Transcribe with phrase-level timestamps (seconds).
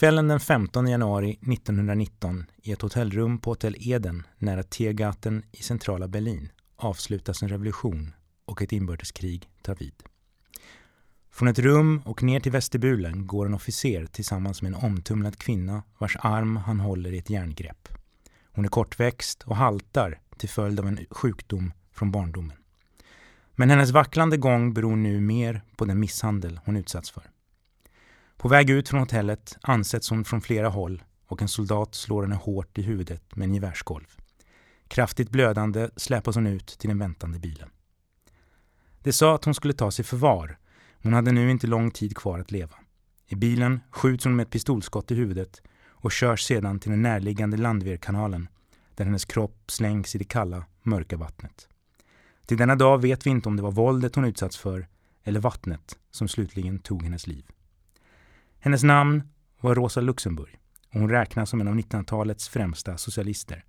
[0.00, 6.08] Kvällen den 15 januari 1919 i ett hotellrum på Hotell Eden nära Tegaten i centrala
[6.08, 8.14] Berlin avslutas en revolution
[8.44, 9.94] och ett inbördeskrig tar vid.
[11.30, 15.82] Från ett rum och ner till vestibulen går en officer tillsammans med en omtumlad kvinna
[15.98, 17.88] vars arm han håller i ett järngrepp.
[18.44, 22.56] Hon är kortväxt och haltar till följd av en sjukdom från barndomen.
[23.54, 27.30] Men hennes vacklande gång beror nu mer på den misshandel hon utsatts för.
[28.40, 32.34] På väg ut från hotellet ansätts hon från flera håll och en soldat slår henne
[32.34, 34.06] hårt i huvudet med en gevärskolv.
[34.88, 37.68] Kraftigt blödande släpas hon ut till den väntande bilen.
[39.02, 40.58] Det sa att hon skulle ta sig förvar.
[41.02, 42.76] Hon hade nu inte lång tid kvar att leva.
[43.26, 47.56] I bilen skjuts hon med ett pistolskott i huvudet och körs sedan till den närliggande
[47.56, 48.48] Landveerkanalen
[48.94, 51.68] där hennes kropp slängs i det kalla, mörka vattnet.
[52.46, 54.88] Till denna dag vet vi inte om det var våldet hon utsatts för
[55.24, 57.44] eller vattnet som slutligen tog hennes liv.
[58.62, 59.22] Hennes namn
[59.60, 60.58] var Rosa Luxemburg
[60.94, 63.64] och hon räknas som en av 1900-talets främsta socialister.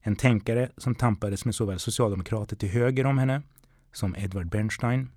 [0.00, 3.42] En tänkare som tampades med såväl socialdemokrater till höger om henne
[3.92, 5.10] som Edvard Bernstein,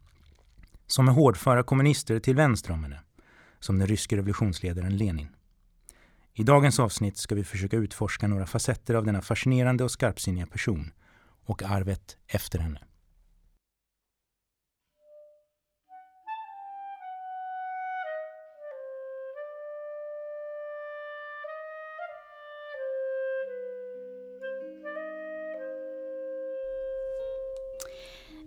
[0.87, 2.99] som med hårdföra kommunister till vänster om henne,
[3.59, 5.27] som den ryske revolutionsledaren Lenin.
[6.33, 10.91] I dagens avsnitt ska vi försöka utforska några facetter av denna fascinerande och skarpsinniga person
[11.45, 12.79] och arvet efter henne.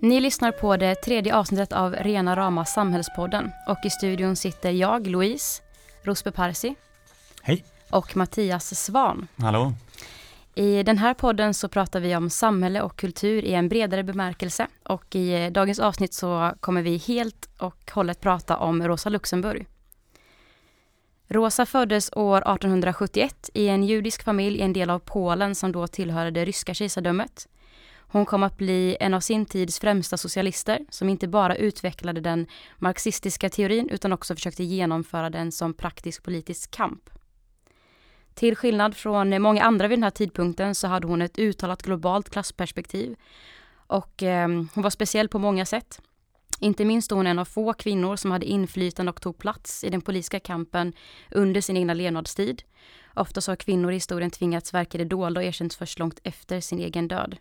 [0.02, 5.06] Ni lyssnar på det tredje avsnittet av Rena Rama Samhällspodden och i studion sitter jag,
[5.06, 5.62] Louise,
[6.02, 6.74] Rosbe Parsi.
[7.42, 7.64] Hej.
[7.90, 9.28] Och Mattias Svan.
[9.36, 9.72] Hallå.
[10.54, 14.66] I den här podden så pratar vi om samhälle och kultur i en bredare bemärkelse
[14.82, 19.66] och i dagens avsnitt så kommer vi helt och hållet prata om Rosa Luxemburg.
[21.28, 25.86] Rosa föddes år 1871 i en judisk familj i en del av Polen som då
[25.86, 27.48] tillhörde det ryska kejsardömet.
[28.12, 32.46] Hon kom att bli en av sin tids främsta socialister som inte bara utvecklade den
[32.78, 37.10] marxistiska teorin utan också försökte genomföra den som praktisk politisk kamp.
[38.34, 42.30] Till skillnad från många andra vid den här tidpunkten så hade hon ett uttalat globalt
[42.30, 43.16] klassperspektiv
[43.74, 46.00] och eh, hon var speciell på många sätt.
[46.60, 49.90] Inte minst då hon en av få kvinnor som hade inflytande och tog plats i
[49.90, 50.92] den politiska kampen
[51.30, 52.62] under sin egna levnadstid.
[53.14, 56.20] Ofta så har kvinnor i historien tvingats verka i det dolda och erkänts först långt
[56.22, 57.36] efter sin egen död.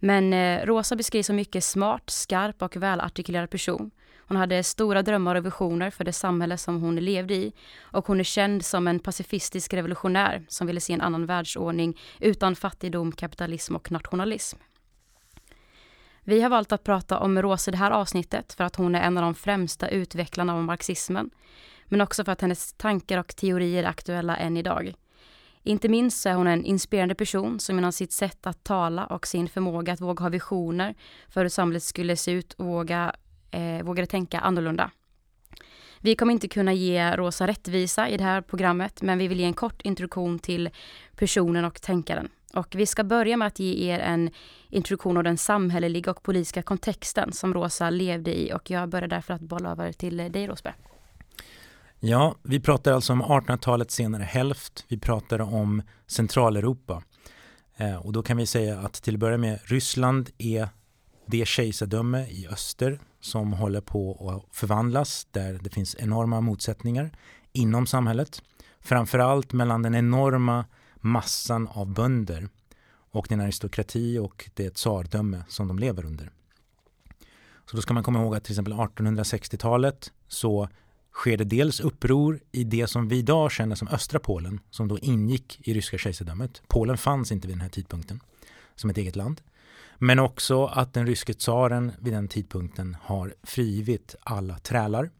[0.00, 3.90] Men eh, Rosa beskrivs som mycket smart, skarp och välartikulerad person.
[4.18, 8.20] Hon hade stora drömmar och visioner för det samhälle som hon levde i och hon
[8.20, 13.76] är känd som en pacifistisk revolutionär som ville se en annan världsordning utan fattigdom, kapitalism
[13.76, 14.58] och nationalism.
[16.24, 19.02] Vi har valt att prata om Rosa i det här avsnittet för att hon är
[19.02, 21.30] en av de främsta utvecklarna av marxismen,
[21.86, 24.94] men också för att hennes tankar och teorier är aktuella än idag.
[25.62, 29.26] Inte minst så är hon en inspirerande person som genom sitt sätt att tala och
[29.26, 30.94] sin förmåga att våga ha visioner
[31.28, 33.14] för hur samhället skulle se ut och våga,
[33.50, 34.90] eh, vågade tänka annorlunda.
[36.00, 39.46] Vi kommer inte kunna ge Rosa rättvisa i det här programmet men vi vill ge
[39.46, 40.70] en kort introduktion till
[41.16, 42.28] personen och tänkaren.
[42.54, 44.30] Och vi ska börja med att ge er en
[44.68, 49.34] introduktion av den samhälleliga och politiska kontexten som Rosa levde i och jag börjar därför
[49.34, 50.74] att bolla över till dig Rosberg.
[52.02, 54.84] Ja, vi pratar alltså om 1800-talets senare hälft.
[54.88, 57.02] Vi pratar om Centraleuropa.
[57.76, 60.68] Eh, och då kan vi säga att till att börja med Ryssland är
[61.26, 67.10] det kejsardöme i öster som håller på att förvandlas där det finns enorma motsättningar
[67.52, 68.42] inom samhället.
[68.80, 72.48] Framförallt mellan den enorma massan av bönder
[73.10, 76.30] och den aristokrati och det tsardöme som de lever under.
[77.70, 80.68] Så då ska man komma ihåg att till exempel 1860-talet så
[81.12, 84.98] sker det dels uppror i det som vi idag känner som östra Polen, som då
[84.98, 86.62] ingick i ryska kejsardömet.
[86.68, 88.20] Polen fanns inte vid den här tidpunkten
[88.74, 89.40] som ett eget land.
[89.98, 95.10] Men också att den ryske tsaren vid den tidpunkten har frigivit alla trälar.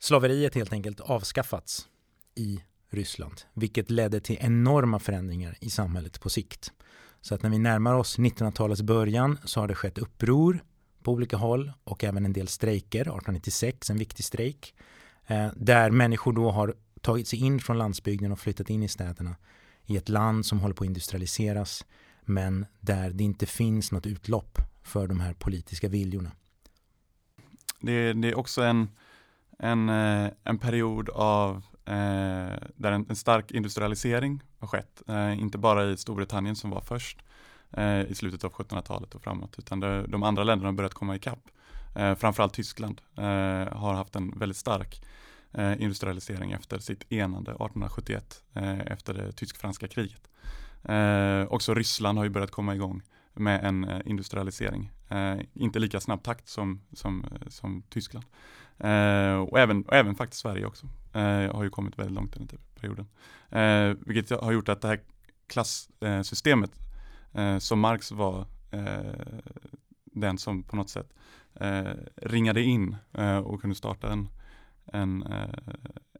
[0.00, 1.88] Slaveriet helt enkelt avskaffats
[2.34, 6.72] i Ryssland, vilket ledde till enorma förändringar i samhället på sikt.
[7.20, 10.64] Så att när vi närmar oss 1900-talets början så har det skett uppror
[11.02, 14.74] på olika håll och även en del strejker, 1896 en viktig strejk
[15.26, 19.36] Eh, där människor då har tagit sig in från landsbygden och flyttat in i städerna
[19.86, 21.84] i ett land som håller på att industrialiseras
[22.22, 26.30] men där det inte finns något utlopp för de här politiska viljorna.
[27.80, 28.88] Det, det är också en,
[29.58, 35.58] en, eh, en period av eh, där en, en, stark industrialisering har skett, eh, inte
[35.58, 37.18] bara i Storbritannien som var först
[37.72, 41.16] eh, i slutet av 1700-talet och framåt, utan det, de andra länderna har börjat komma
[41.16, 41.48] ikapp.
[41.96, 43.24] Eh, framförallt Tyskland eh,
[43.78, 45.02] har haft en väldigt stark
[45.52, 50.28] eh, industrialisering efter sitt enande 1871 eh, efter det tysk-franska kriget.
[50.82, 53.02] Eh, också Ryssland har ju börjat komma igång
[53.34, 54.90] med en eh, industrialisering.
[55.08, 58.26] Eh, inte lika snabb takt som, som, eh, som Tyskland.
[58.78, 62.48] Eh, och, även, och även faktiskt Sverige också eh, har ju kommit väldigt långt den
[62.50, 63.06] här perioden.
[64.06, 65.00] vilket har gjort att det här
[65.46, 66.70] klassystemet
[67.58, 68.46] som Marx var
[70.04, 71.12] den som på något sätt
[71.60, 74.28] eh, ringade in eh, och kunde starta en,
[74.84, 75.58] en, eh,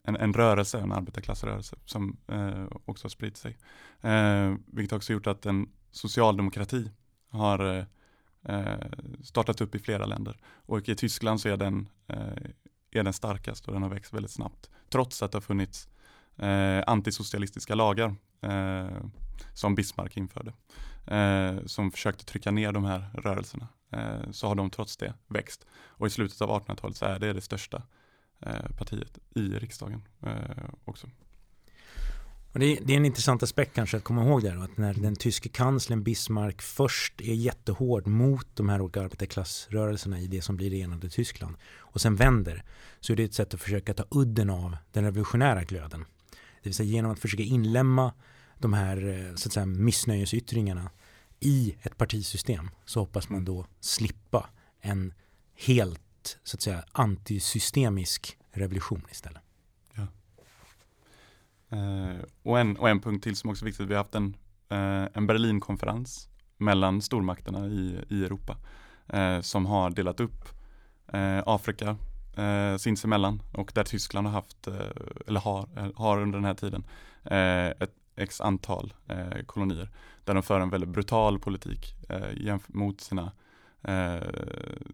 [0.03, 3.57] en, en, rörelse, en arbetarklassrörelse som eh, också har spritt sig.
[4.01, 6.91] Eh, vilket också gjort att en socialdemokrati
[7.31, 7.87] har
[8.49, 8.77] eh,
[9.23, 10.37] startat upp i flera länder.
[10.47, 12.51] Och i Tyskland så är den, eh,
[12.91, 14.71] är den starkast och den har växt väldigt snabbt.
[14.89, 15.89] Trots att det har funnits
[16.37, 18.87] eh, antisocialistiska lagar eh,
[19.55, 20.53] som Bismarck införde.
[21.07, 23.69] Eh, som försökte trycka ner de här rörelserna.
[23.93, 25.67] Eh, så har de trots det växt.
[25.75, 27.83] Och i slutet av 1800-talet så är det det största
[28.41, 31.07] eh, partiet i riksdagen eh, också.
[32.53, 34.95] Och det, är, det, är, en intressant aspekt kanske att komma ihåg där att när
[34.95, 40.57] den tyske kanslern Bismarck först är jättehård mot de här olika arbetarklassrörelserna i det som
[40.57, 42.65] blir enade Tyskland och sen vänder
[43.01, 46.05] så är det ett sätt att försöka ta udden av den revolutionära glöden.
[46.31, 48.13] Det vill säga genom att försöka inlämna
[48.59, 50.91] de här så att säga, missnöjesyttringarna
[51.41, 54.51] i ett partisystem så hoppas man då slippa
[54.81, 55.15] en
[55.55, 59.43] helt så att säga antisystemisk revolution istället.
[59.95, 60.07] Ja.
[61.77, 64.37] Eh, och, en, och en punkt till som också är viktigt, vi har haft en,
[64.69, 68.57] eh, en Berlinkonferens mellan stormakterna i, i Europa
[69.09, 70.49] eh, som har delat upp
[71.13, 71.97] eh, Afrika
[72.37, 74.75] eh, sinsemellan och där Tyskland har haft, eh,
[75.27, 76.85] eller har, har under den här tiden
[77.25, 79.91] eh, ett x antal eh, kolonier
[80.25, 83.33] där de för en väldigt brutal politik eh, mot sina
[83.83, 84.29] eh,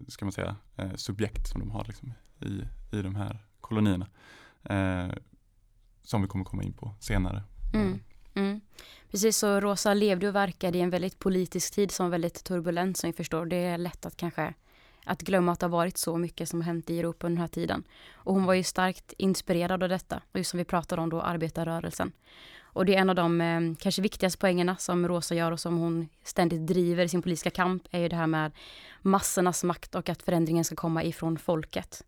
[0.09, 2.61] ska man säga, eh, subjekt som de har liksom, i,
[2.97, 4.07] i de här kolonierna.
[4.65, 5.09] Eh,
[6.03, 7.43] som vi kommer komma in på senare.
[7.75, 8.01] Mm.
[8.35, 8.61] Mm.
[9.11, 12.97] Precis, så Rosa levde och verkade i en väldigt politisk tid som var väldigt turbulent
[12.97, 13.47] som vi förstår.
[13.47, 14.55] Det är lätt att kanske
[15.05, 17.41] att glömma att det har varit så mycket som har hänt i Europa under den
[17.41, 17.85] här tiden.
[18.13, 21.21] Och hon var ju starkt inspirerad av detta, och just som vi pratade om då,
[21.21, 22.13] arbetarrörelsen.
[22.73, 25.79] Och det är en av de eh, kanske viktigaste poängerna som Rosa gör och som
[25.79, 28.53] hon ständigt driver i sin politiska kamp är ju det här med
[29.03, 32.05] massornas makt och att förändringen ska komma ifrån folket.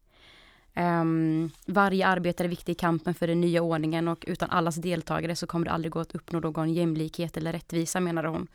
[0.76, 5.36] Um, varje arbetare är viktig i kampen för den nya ordningen och utan allas deltagare
[5.36, 8.46] så kommer det aldrig gå att uppnå någon jämlikhet eller rättvisa menade hon.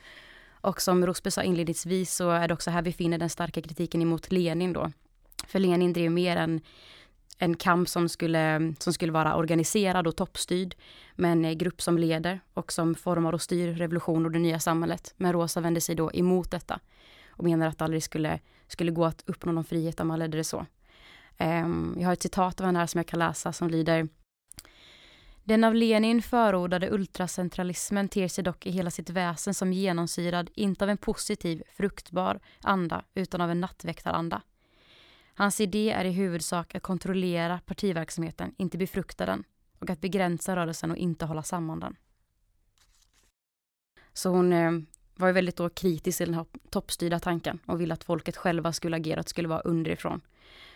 [0.61, 4.01] Och som Rosby sa inledningsvis så är det också här vi finner den starka kritiken
[4.01, 4.91] emot Lenin då.
[5.47, 6.61] För Lenin drev mer än
[7.41, 10.75] en kamp som skulle, som skulle vara organiserad och toppstyrd
[11.15, 15.13] med en grupp som leder och som formar och styr revolution och det nya samhället.
[15.17, 16.79] Men Rosa vände sig då emot detta
[17.29, 20.37] och menar att det aldrig skulle, skulle gå att uppnå någon frihet om man ledde
[20.37, 20.65] det så.
[21.39, 24.07] Um, jag har ett citat av henne här som jag kan läsa som lyder
[25.49, 30.85] den av Lenin förordade ultracentralismen ter sig dock i hela sitt väsen som genomsyrad, inte
[30.85, 34.41] av en positiv, fruktbar anda, utan av en nattväktaranda.
[35.39, 39.43] Hans idé är i huvudsak att kontrollera partiverksamheten, inte befrukta den
[39.79, 41.95] och att begränsa rörelsen och inte hålla samman den.
[44.13, 44.71] Så hon eh,
[45.15, 48.73] var ju väldigt då kritisk till den här toppstyrda tanken och ville att folket själva
[48.73, 50.21] skulle agera, att det skulle vara underifrån.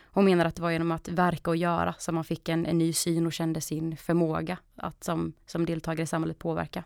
[0.03, 2.77] Hon menar att det var genom att verka och göra som man fick en, en
[2.77, 6.83] ny syn och kände sin förmåga att som, som deltagare i samhället påverka.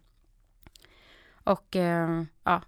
[1.29, 2.62] Och eh, ja,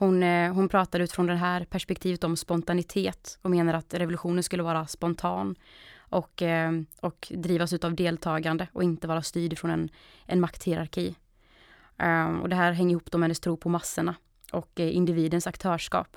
[0.00, 4.62] hon, eh, hon pratar utifrån det här perspektivet om spontanitet och menar att revolutionen skulle
[4.62, 5.56] vara spontan
[5.98, 9.88] och, eh, och drivas av deltagande och inte vara styrd från en,
[10.26, 11.14] en makthierarki.
[11.98, 14.14] Ehm, och det här hänger ihop med hennes tro på massorna
[14.52, 16.16] och eh, individens aktörskap.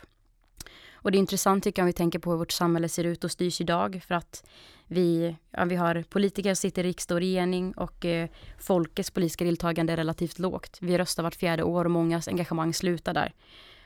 [0.93, 3.23] Och det är intressant tycker jag om vi tänker på hur vårt samhälle ser ut
[3.23, 4.49] och styrs idag för att
[4.87, 9.45] vi, ja, vi har politiker som sitter i riksdag och regering och eh, folkets politiska
[9.45, 10.77] deltagande är relativt lågt.
[10.81, 13.33] Vi röstar vart fjärde år och mångas engagemang slutar där.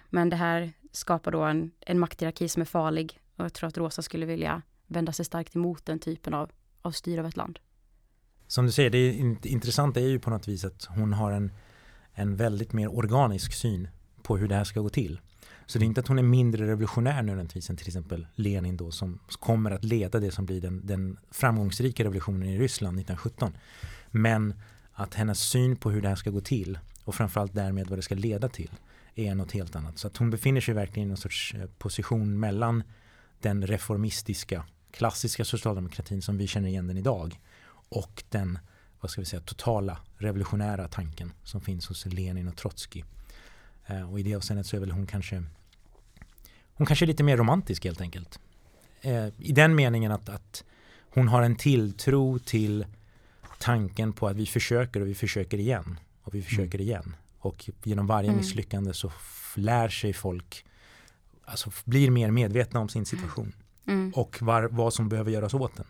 [0.09, 3.77] Men det här skapar då en, en makthierarki som är farlig och jag tror att
[3.77, 7.59] Rosa skulle vilja vända sig starkt emot den typen av, av styr av ett land.
[8.47, 11.51] Som du säger, det är är ju på något vis att hon har en,
[12.13, 13.87] en väldigt mer organisk syn
[14.23, 15.19] på hur det här ska gå till.
[15.65, 18.91] Så det är inte att hon är mindre revolutionär nödvändigtvis än till exempel Lenin då
[18.91, 23.57] som kommer att leda det som blir den, den framgångsrika revolutionen i Ryssland 1917.
[24.11, 24.53] Men
[24.93, 28.03] att hennes syn på hur det här ska gå till och framförallt därmed vad det
[28.03, 28.71] ska leda till
[29.17, 29.97] är något helt annat.
[29.97, 32.83] Så att hon befinner sig verkligen i någon sorts eh, position mellan
[33.39, 37.39] den reformistiska klassiska socialdemokratin som vi känner igen den idag
[37.89, 38.59] och den
[38.99, 43.03] vad ska vi säga, totala revolutionära tanken som finns hos Lenin och Trotsky.
[43.85, 45.43] Eh, och i det avseendet så är väl hon kanske
[46.73, 48.39] hon kanske är lite mer romantisk helt enkelt.
[49.01, 50.63] Eh, I den meningen att, att
[51.09, 52.85] hon har en tilltro till
[53.59, 56.87] tanken på att vi försöker och vi försöker igen och vi försöker mm.
[56.87, 57.15] igen.
[57.39, 58.37] Och genom varje mm.
[58.37, 59.11] misslyckande så
[59.55, 60.65] lär sig folk,
[61.45, 63.53] alltså blir mer medvetna om sin situation
[63.87, 64.11] mm.
[64.15, 65.85] och var, vad som behöver göras åt den.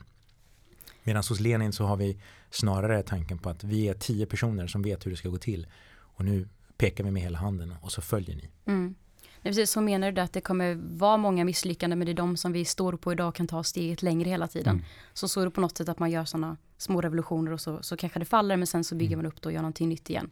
[1.03, 2.19] Medan hos Lenin så har vi
[2.51, 5.67] snarare tanken på att vi är tio personer som vet hur det ska gå till.
[5.97, 8.49] Och nu pekar vi med hela handen och så följer ni.
[8.65, 8.95] Mm.
[9.41, 12.37] Nej, precis, så menar du att det kommer vara många misslyckanden men det är de
[12.37, 14.75] som vi står på idag kan ta steget längre hela tiden.
[14.75, 14.85] Mm.
[15.13, 17.83] Så så är det på något sätt att man gör sådana små revolutioner och så,
[17.83, 19.23] så kanske det faller men sen så bygger mm.
[19.23, 20.29] man upp det och gör någonting nytt igen.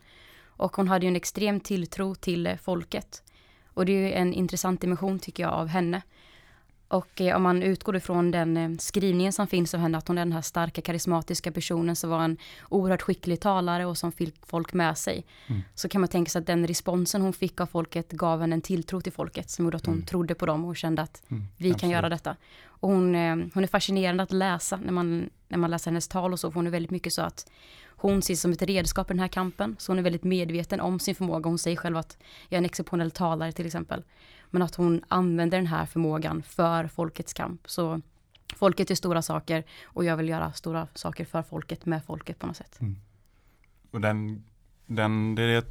[0.58, 3.24] Och hon hade ju en extrem tilltro till eh, folket.
[3.74, 6.02] Och det är ju en intressant dimension tycker jag av henne.
[6.88, 10.18] Och eh, om man utgår ifrån den eh, skrivningen som finns av henne, att hon
[10.18, 12.38] är den här starka karismatiska personen som var en
[12.70, 15.26] oerhört skicklig talare och som fick folk med sig.
[15.48, 15.62] Mm.
[15.76, 18.62] Så kan man tänka sig att den responsen hon fick av folket gav henne en
[18.62, 20.06] tilltro till folket som gjorde att hon mm.
[20.06, 21.44] trodde på dem och kände att mm.
[21.58, 21.82] vi Absolut.
[21.82, 22.36] kan göra detta.
[22.86, 26.34] Och hon, eh, hon är fascinerande att läsa när man, när man läser hennes tal
[26.34, 27.52] och så, för hon är väldigt mycket så att
[27.88, 31.00] hon ses som ett redskap i den här kampen, så hon är väldigt medveten om
[31.00, 31.50] sin förmåga.
[31.50, 32.18] Hon säger själv att
[32.50, 34.04] jag är en exceptionell talare till exempel.
[34.50, 37.70] Men att hon använder den här förmågan för folkets kamp.
[37.70, 38.02] Så
[38.56, 42.48] folket är stora saker och jag vill göra stora saker för folket med folket på
[42.48, 42.82] något sätt.
[42.82, 42.96] Mm.
[43.92, 44.44] Och den,
[44.86, 45.66] den, det är det jag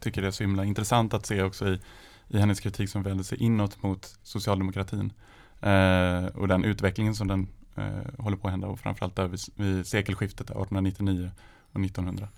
[0.00, 1.80] tycker är så himla intressant att se också i,
[2.28, 5.12] i hennes kritik som vänder sig inåt mot socialdemokratin.
[5.60, 9.40] Eh, och den utvecklingen som den eh, håller på att hända och framförallt där vid,
[9.54, 11.30] vid sekelskiftet 1899
[11.72, 12.28] och 1900.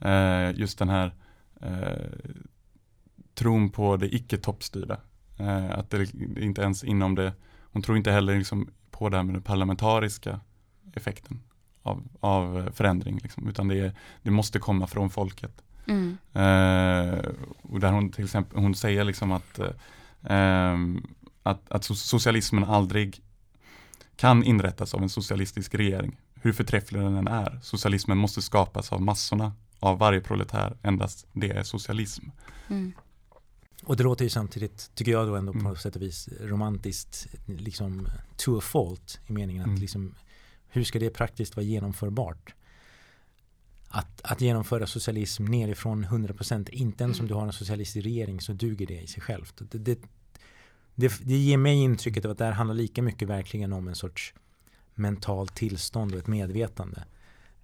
[0.00, 1.12] Eh, just den här
[3.34, 5.00] tron på det icke toppstyrda.
[5.70, 9.34] Att det inte ens inom det, hon tror inte heller liksom på det här med
[9.34, 10.40] den parlamentariska
[10.92, 11.40] effekten
[11.82, 15.62] av, av förändring, liksom, utan det, det måste komma från folket.
[15.86, 16.18] Mm.
[16.32, 17.18] Eh,
[17.62, 19.58] och där hon till exempel, hon säger liksom att,
[20.22, 20.78] eh,
[21.44, 23.22] att, att socialismen aldrig
[24.16, 27.60] kan inrättas av en socialistisk regering, hur förträfflig den än är.
[27.62, 32.24] Socialismen måste skapas av massorna, av varje proletär, endast det är socialism.
[32.68, 32.92] Mm.
[33.84, 35.64] Och det låter ju samtidigt, tycker jag då ändå mm.
[35.64, 39.80] på något sätt och vis romantiskt, liksom to a fault i meningen att mm.
[39.80, 40.14] liksom,
[40.68, 42.54] hur ska det praktiskt vara genomförbart?
[43.88, 48.52] Att, att genomföra socialism nerifrån 100% inte ens om du har en socialistisk regering så
[48.52, 49.54] duger det i sig självt.
[49.70, 49.98] Det, det,
[50.94, 53.94] det, det ger mig intrycket av att det här handlar lika mycket verkligen om en
[53.94, 54.34] sorts
[54.94, 57.04] mentalt tillstånd och ett medvetande.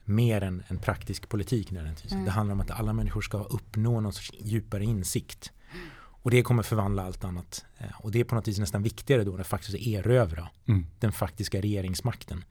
[0.04, 1.70] Mer än en praktisk politik.
[1.70, 1.94] Mm.
[2.24, 5.52] Det handlar om att alla människor ska uppnå någon sorts djupare insikt.
[6.22, 7.64] Och det kommer förvandla allt annat.
[7.78, 10.86] Eh, och det är på något vis nästan viktigare då när faktiskt erövra mm.
[10.98, 12.44] den faktiska regeringsmakten.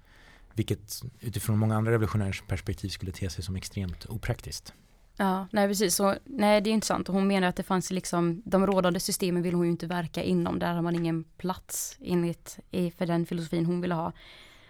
[0.54, 4.74] Vilket utifrån många andra revolutionärers perspektiv skulle te sig som extremt opraktiskt.
[5.22, 5.96] Ja, nej precis.
[5.96, 7.10] Så, nej, det är intressant.
[7.10, 10.24] Och hon menar att det fanns liksom, de rådande systemen vill hon ju inte verka
[10.24, 10.60] inom.
[10.60, 12.60] Där har man ingen plats enligt,
[12.98, 14.12] för den filosofin hon vill ha.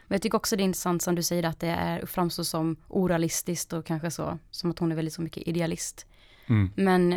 [0.08, 2.76] Men jag tycker också det är intressant som du säger att det är, framstår som
[2.88, 6.06] orealistiskt och kanske så, som att hon är väldigt så mycket idealist.
[6.48, 6.72] Mm.
[6.76, 7.16] Men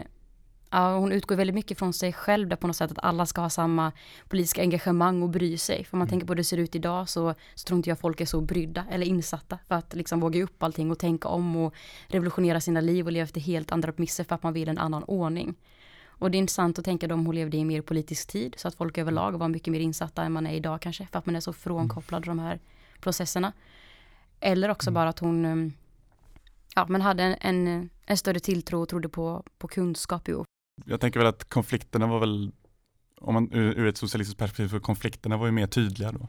[0.73, 3.41] ja, hon utgår väldigt mycket från sig själv där på något sätt att alla ska
[3.41, 3.93] ha samma
[4.29, 5.85] politiska engagemang och bry sig.
[5.85, 6.11] För om man mm.
[6.11, 8.41] tänker på hur det ser ut idag så, så tror inte jag folk är så
[8.41, 11.75] brydda eller insatta för att liksom våga upp allting och tänka om och
[12.07, 15.05] revolutionera sina liv och leva efter helt andra premisser för att man vill en annan
[15.05, 15.55] ordning.
[16.05, 18.69] Och det är intressant att tänka om hon levde i en mer politisk tid så
[18.69, 21.37] att folk överlag var mycket mer insatta än man är idag kanske för att man
[21.37, 22.61] är så frånkopplad de här
[23.01, 23.53] processerna.
[24.41, 24.95] Eller också mm.
[24.95, 25.73] bara att hon um,
[26.75, 30.23] ja, men hade en, en, en, större tilltro och trodde på, på kunskap.
[30.29, 30.45] Jo.
[30.85, 32.53] Jag tänker väl att konflikterna var väl,
[33.21, 36.29] om man ur, ur ett socialistiskt perspektiv, för konflikterna var ju mer tydliga då.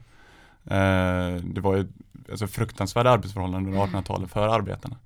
[0.74, 1.88] Eh, det var ju
[2.30, 4.96] alltså, fruktansvärda arbetsförhållanden under 1800-talet för arbetarna.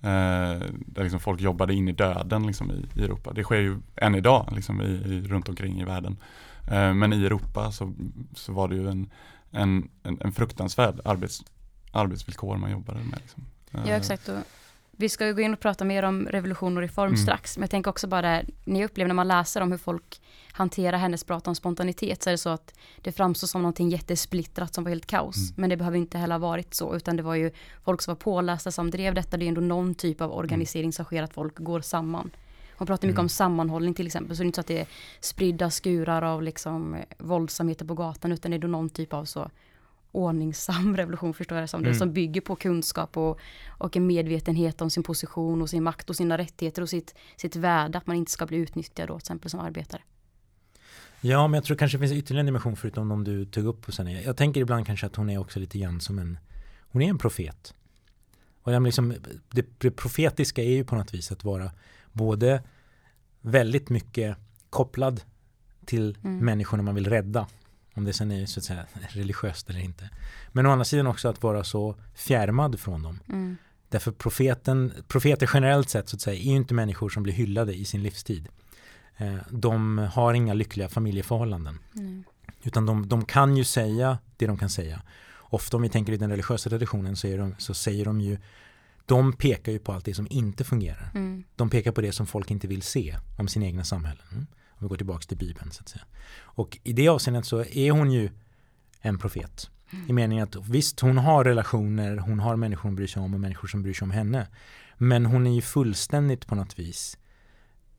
[0.00, 3.32] Eh, där liksom folk jobbade in i döden liksom, i, i Europa.
[3.32, 6.16] Det sker ju än idag liksom, i, i, runt omkring i världen.
[6.70, 7.94] Eh, men i Europa så,
[8.34, 9.10] så var det ju en,
[9.50, 11.42] en, en, en fruktansvärd arbets,
[11.92, 13.20] arbetsvillkor man jobbade med.
[13.20, 13.44] Liksom.
[13.70, 14.28] Ja eh, exakt.
[14.28, 14.38] Och
[15.00, 17.16] vi ska ju gå in och prata mer om revolution och reform mm.
[17.16, 17.56] strax.
[17.56, 20.20] Men jag tänker också bara det, ni upplever när man läser om hur folk
[20.52, 24.74] hanterar hennes prat om spontanitet så är det så att det framstår som någonting jättesplittrat
[24.74, 25.36] som var helt kaos.
[25.36, 25.54] Mm.
[25.56, 27.50] Men det behöver inte heller ha varit så utan det var ju
[27.84, 29.36] folk som var pålästa som drev detta.
[29.36, 32.30] Det är ändå någon typ av organisering som sker att folk går samman.
[32.76, 33.24] Hon pratar mycket mm.
[33.24, 34.36] om sammanhållning till exempel.
[34.36, 34.86] Så det är inte så att det är
[35.20, 39.50] spridda skurar av liksom våldsamheter på gatan utan det är då någon typ av så
[40.12, 41.80] ordningsam revolution förstår jag det som.
[41.80, 41.92] Mm.
[41.92, 46.10] Det som bygger på kunskap och, och en medvetenhet om sin position och sin makt
[46.10, 47.98] och sina rättigheter och sitt, sitt värde.
[47.98, 50.02] Att man inte ska bli utnyttjad då till exempel som arbetare.
[51.20, 53.88] Ja, men jag tror kanske det finns ytterligare en dimension förutom de du tog upp.
[53.88, 56.38] Och sen, jag tänker ibland kanske att hon är också lite grann som en,
[56.80, 57.74] hon är en profet.
[58.62, 59.14] Och liksom,
[59.50, 61.70] det, det profetiska är ju på något vis att vara
[62.12, 62.62] både
[63.40, 64.36] väldigt mycket
[64.70, 65.20] kopplad
[65.84, 66.38] till mm.
[66.38, 67.46] människorna man vill rädda
[67.98, 70.10] Om det sen är så att säga religiöst eller inte.
[70.52, 73.20] Men å andra sidan också att vara så fjärmad från dem.
[73.28, 73.56] Mm.
[73.88, 77.74] Därför profeten, profeter generellt sett så att säga är ju inte människor som blir hyllade
[77.74, 78.48] i sin livstid.
[79.16, 81.78] Eh, de har inga lyckliga familjeförhållanden.
[81.96, 82.24] Mm.
[82.62, 85.02] Utan de, de kan ju säga det de kan säga.
[85.38, 88.38] Ofta om vi tänker i den religiösa traditionen så, de, så säger de ju
[89.06, 91.10] de pekar ju på allt det som inte fungerar.
[91.14, 91.44] Mm.
[91.56, 94.46] De pekar på det som folk inte vill se om sina egna samhällen.
[94.78, 96.04] Om vi går tillbaka till Bibeln så att säga.
[96.40, 98.30] Och i det avseendet så är hon ju
[99.00, 99.70] en profet.
[100.08, 103.40] I meningen att visst, hon har relationer, hon har människor hon bryr sig om och
[103.40, 104.46] människor som bryr sig om henne.
[104.96, 107.18] Men hon är ju fullständigt på något vis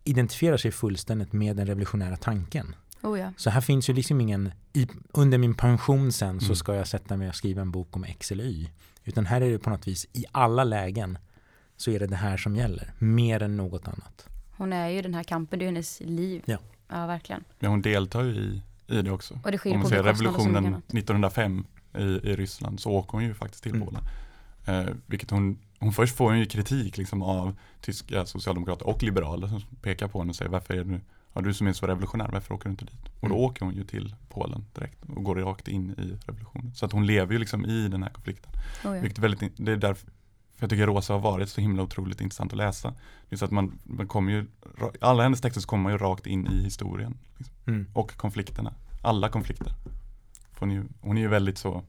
[0.03, 2.75] identifierar sig fullständigt med den revolutionära tanken.
[3.01, 3.33] Oh ja.
[3.37, 6.55] Så här finns ju liksom ingen, i, under min pension sen så Mm.
[6.55, 8.69] ska jag sätta mig och skriva en bok om X eller Y.
[9.03, 11.17] Utan här är det på något vis i alla lägen
[11.77, 14.28] så är det det här som gäller, mer än något annat.
[14.59, 16.41] Hon är ju den här kampen, det är hennes liv.
[16.45, 16.57] Ja.
[16.87, 17.43] Ja, verkligen.
[17.59, 19.39] Ja, hon deltar ju i, i det också.
[19.43, 20.83] Och det sker Om på man ser revolutionen annat.
[20.93, 21.65] 1905
[21.97, 23.87] i, i Ryssland så åker hon ju faktiskt till Mm.
[23.87, 24.01] Polen.
[24.65, 29.47] Eh, vilket hon, hon först får hon ju kritik liksom av tyska socialdemokrater och liberaler
[29.47, 30.99] som pekar på henne och säger varför är du,
[31.33, 33.05] ja, du som är så revolutionär, varför åker du inte dit?
[33.19, 33.37] Och då Mm.
[33.45, 36.71] åker hon ju till Polen direkt och går rakt in i revolutionen.
[36.75, 38.51] Så att hon lever ju liksom i den här konflikten.
[38.85, 39.01] Oh ja.
[39.01, 40.09] Vilket väldigt, det är därför
[40.59, 42.93] för jag tycker Rosa har varit så himla otroligt intressant att läsa.
[43.33, 44.45] Så att man, man kommer ju,
[45.01, 47.17] alla hennes texter så kommer man ju rakt in i historien.
[47.37, 47.55] Liksom.
[47.67, 47.87] Mm.
[47.93, 48.73] Och konflikterna.
[49.01, 49.73] Alla konflikter.
[50.59, 51.83] Hon är ju, hon är ju väldigt så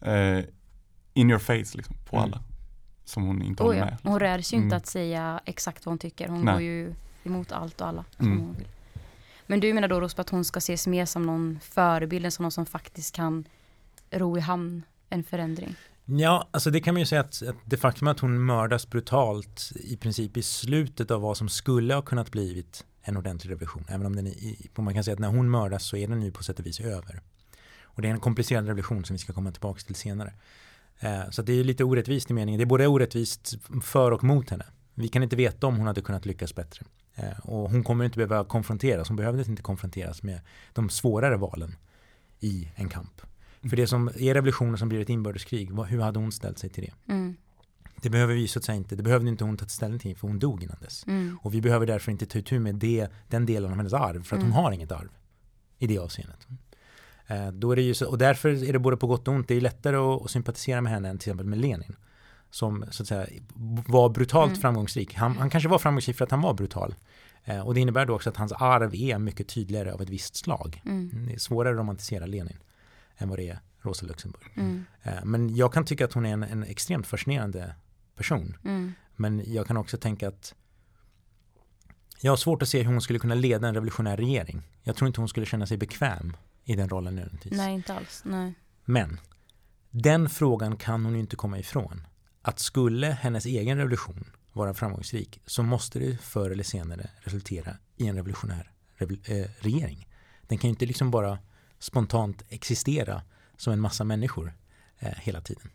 [0.00, 0.38] eh,
[1.14, 2.24] in your face liksom, på Mm.
[2.24, 2.42] alla.
[3.04, 3.96] Som hon inte Oh håller med.
[4.02, 4.76] Hon räds ju inte Mm.
[4.76, 6.28] att säga exakt vad hon tycker.
[6.28, 6.54] Hon Nej.
[6.54, 8.38] går ju emot allt och alla som Mm.
[8.38, 8.68] hon vill.
[9.46, 12.50] Men du menar då Rospa att hon ska ses mer som någon förebild, som någon
[12.52, 13.44] som faktiskt kan
[14.10, 15.74] ro i hamn en förändring?
[16.08, 19.72] Ja, alltså det kan man ju säga att, att det faktum att hon mördas brutalt
[19.74, 23.84] i princip i slutet av vad som skulle ha kunnat blivit en ordentlig revolution.
[23.88, 26.22] Även om den är, i, man kan säga att när hon mördas så är den
[26.22, 27.20] ju på sätt och vis över.
[27.82, 30.34] Och det är en komplicerad revolution som vi ska komma tillbaka till senare.
[31.00, 32.58] Eh, så att det är lite orättvist i meningen.
[32.58, 34.66] Det är både orättvist för och mot henne.
[34.94, 36.86] Vi kan inte veta om hon hade kunnat lyckas bättre.
[37.14, 39.08] Eh, och hon kommer inte behöva konfronteras.
[39.08, 40.40] Hon behövde inte konfronteras med
[40.72, 41.76] de svårare valen
[42.40, 43.20] i en kamp.
[43.70, 46.84] För det som är revolutionen som blir ett inbördeskrig, hur hade hon ställt sig till
[46.84, 47.12] det?
[47.12, 47.36] Mm.
[48.02, 50.28] Det behöver vi så att säga inte, det behövde inte hon ta ställning till för
[50.28, 51.06] hon dog innan dess.
[51.06, 51.38] Mm.
[51.42, 54.36] Och vi behöver därför inte ta itu med det, den delen av hennes arv för
[54.36, 54.52] att Mm.
[54.52, 55.08] hon har inget arv
[55.78, 56.46] i det avseendet.
[57.26, 59.48] Eh, då är det ju så, och därför är det både på gott och ont,
[59.48, 61.96] det är lättare att, att sympatisera med henne än till exempel med Lenin.
[62.50, 63.26] Som så att säga
[63.86, 64.60] var brutalt Mm.
[64.60, 65.14] framgångsrik.
[65.14, 66.94] Han, han kanske var framgångsrik för att han var brutal.
[67.44, 70.36] Eh, och det innebär då också att hans arv är mycket tydligare av ett visst
[70.36, 70.82] slag.
[70.84, 71.26] Mm.
[71.26, 72.56] Det är svårare att romantisera Lenin
[73.18, 74.52] än vad det är Rosa Luxemburg.
[74.56, 74.84] Mm.
[75.02, 77.74] Eh, Men jag kan tycka att hon är en, en extremt fascinerande
[78.16, 78.56] person.
[78.64, 78.92] Mm.
[79.16, 80.54] Men jag kan också tänka att
[82.20, 84.62] jag har svårt att se hur hon skulle kunna leda en revolutionär regering.
[84.82, 87.56] Jag tror inte hon skulle känna sig bekväm i den rollen nödvändigtvis.
[87.58, 88.22] Nej, inte alls.
[88.24, 88.54] Nej.
[88.84, 89.20] Men
[89.90, 92.06] den frågan kan hon ju inte komma ifrån.
[92.42, 98.06] Att skulle hennes egen revolution vara framgångsrik så måste det förr eller senare resultera i
[98.06, 100.08] en revolutionär revol- eh, regering.
[100.46, 101.38] Den kan ju inte liksom bara
[101.86, 103.22] spontant existera
[103.56, 104.52] som en massa människor
[104.98, 105.70] eh, hela tiden.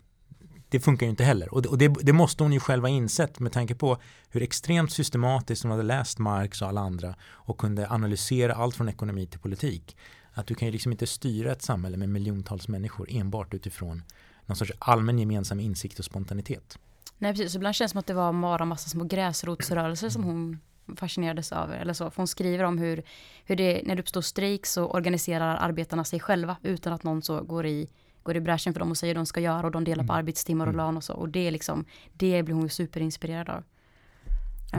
[0.70, 1.54] Det funkar ju inte heller.
[1.54, 3.98] Och, det, och det, det måste hon ju själv ha insett med tanke på
[4.30, 8.90] hur extremt systematiskt hon hade läst Marx och alla andra och kunde analysera allt från
[8.90, 9.98] ekonomi till politik.
[10.34, 14.04] Att du kan ju liksom inte styra ett samhälle med miljontals människor enbart utifrån
[14.46, 16.80] någon sorts allmän gemensam insikt och spontanitet.
[17.18, 17.56] Nej, precis.
[17.56, 20.60] Ibland känns det som att det var bara massa små gräsrotsrörelser som hon
[20.96, 21.78] fascinerades över.
[21.78, 22.10] Eller så.
[22.10, 23.04] För hon skriver om hur,
[23.46, 27.42] hur det, när det uppstår strejk så organiserar arbetarna sig själva utan att någon så
[27.44, 27.90] går i,
[28.24, 30.14] går i bräschen för dem och säger vad de ska göra och de delar på
[30.14, 30.16] Mm.
[30.18, 30.86] arbetstimmar och Mm.
[30.86, 31.14] lön och så.
[31.14, 33.64] Och det är liksom, det blir hon superinspirerad av.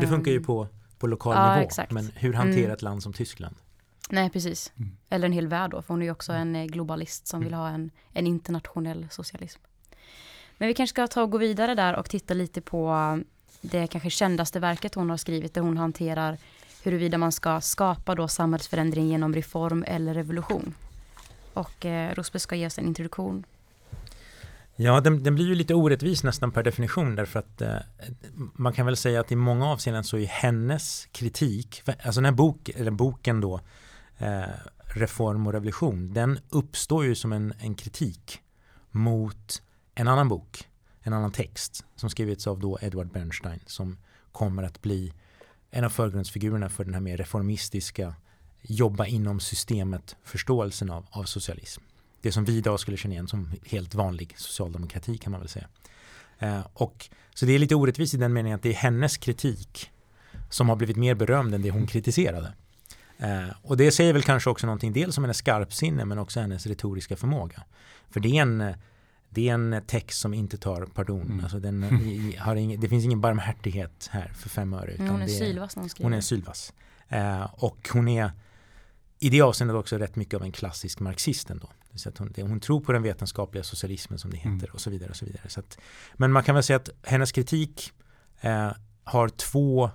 [0.00, 1.66] Det funkar ju Ehm, på, på lokal ja, nivå.
[1.66, 1.92] exakt.
[1.92, 2.70] Men hur hanterar Mm.
[2.72, 3.56] ett land som Tyskland?
[4.10, 4.72] Nej, precis.
[4.78, 4.96] Mm.
[5.08, 7.44] Eller en hel värld då, för hon är ju också en eh, globalist som Mm.
[7.48, 9.60] vill ha en, en internationell socialism.
[10.58, 12.88] Men vi kanske ska ta och gå vidare där och titta lite på
[13.62, 16.38] det kanske kändaste verket hon har skrivit, där hon hanterar
[16.82, 20.74] huruvida man ska skapa då samhällsförändring genom reform eller revolution.
[21.52, 23.44] Och eh, Rosbe ska ge oss en introduktion.
[24.76, 27.76] Ja, den, den blir ju lite orättvis nästan per definition därför att eh,
[28.34, 32.32] man kan väl säga att i många avseenden så är hennes kritik, alltså den här
[32.32, 33.60] bok, eller boken då,
[34.18, 34.42] eh,
[34.94, 38.40] Reform och revolution, den uppstår ju som en, en kritik
[38.90, 39.62] mot
[39.94, 40.68] en annan bok,
[41.02, 43.96] en annan text som skrivits av då Edward Bernstein som
[44.32, 45.12] kommer att bli
[45.70, 48.14] en av förgrundsfigurerna för den här mer reformistiska
[48.62, 51.82] jobba inom systemet förståelsen av, av socialism.
[52.20, 55.68] Det som vi idag skulle känna igen som helt vanlig socialdemokrati kan man väl säga.
[56.38, 59.90] Eh, och, så det är lite orättvist i den meningen att det är hennes kritik
[60.50, 62.52] som har blivit mer berömd än det hon kritiserade.
[63.18, 66.66] Eh, och det säger väl kanske också någonting dels om hennes skarpsinne men också hennes
[66.66, 67.62] retoriska förmåga.
[68.10, 68.76] För det är en, eh,
[69.34, 71.22] det är en text som inte tar pardon.
[71.22, 71.40] Mm.
[71.40, 71.82] Alltså den
[72.38, 74.92] har ing, det finns ingen barmhärtighet här för fem öre.
[74.92, 76.10] Utan hon är sylvass när hon skriver.
[76.10, 76.72] Hon är sylvass.
[77.08, 78.30] Eh, och hon är
[79.18, 81.70] i det avseendet också rätt mycket av en klassisk marxist ändå.
[81.94, 84.70] Så att hon, hon tror på den vetenskapliga socialismen som det heter mm.
[84.72, 85.10] och så vidare.
[85.10, 85.48] Och så vidare.
[85.48, 85.78] Så att,
[86.14, 87.92] men man kan väl säga att hennes kritik
[88.40, 88.72] eh,
[89.04, 89.90] har två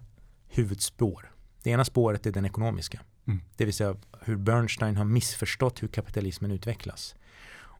[0.47, 1.31] huvudspår.
[1.63, 2.99] Det ena spåret är den ekonomiska.
[3.27, 3.41] Mm.
[3.55, 7.15] Det vill säga hur Bernstein har missförstått hur kapitalismen utvecklas.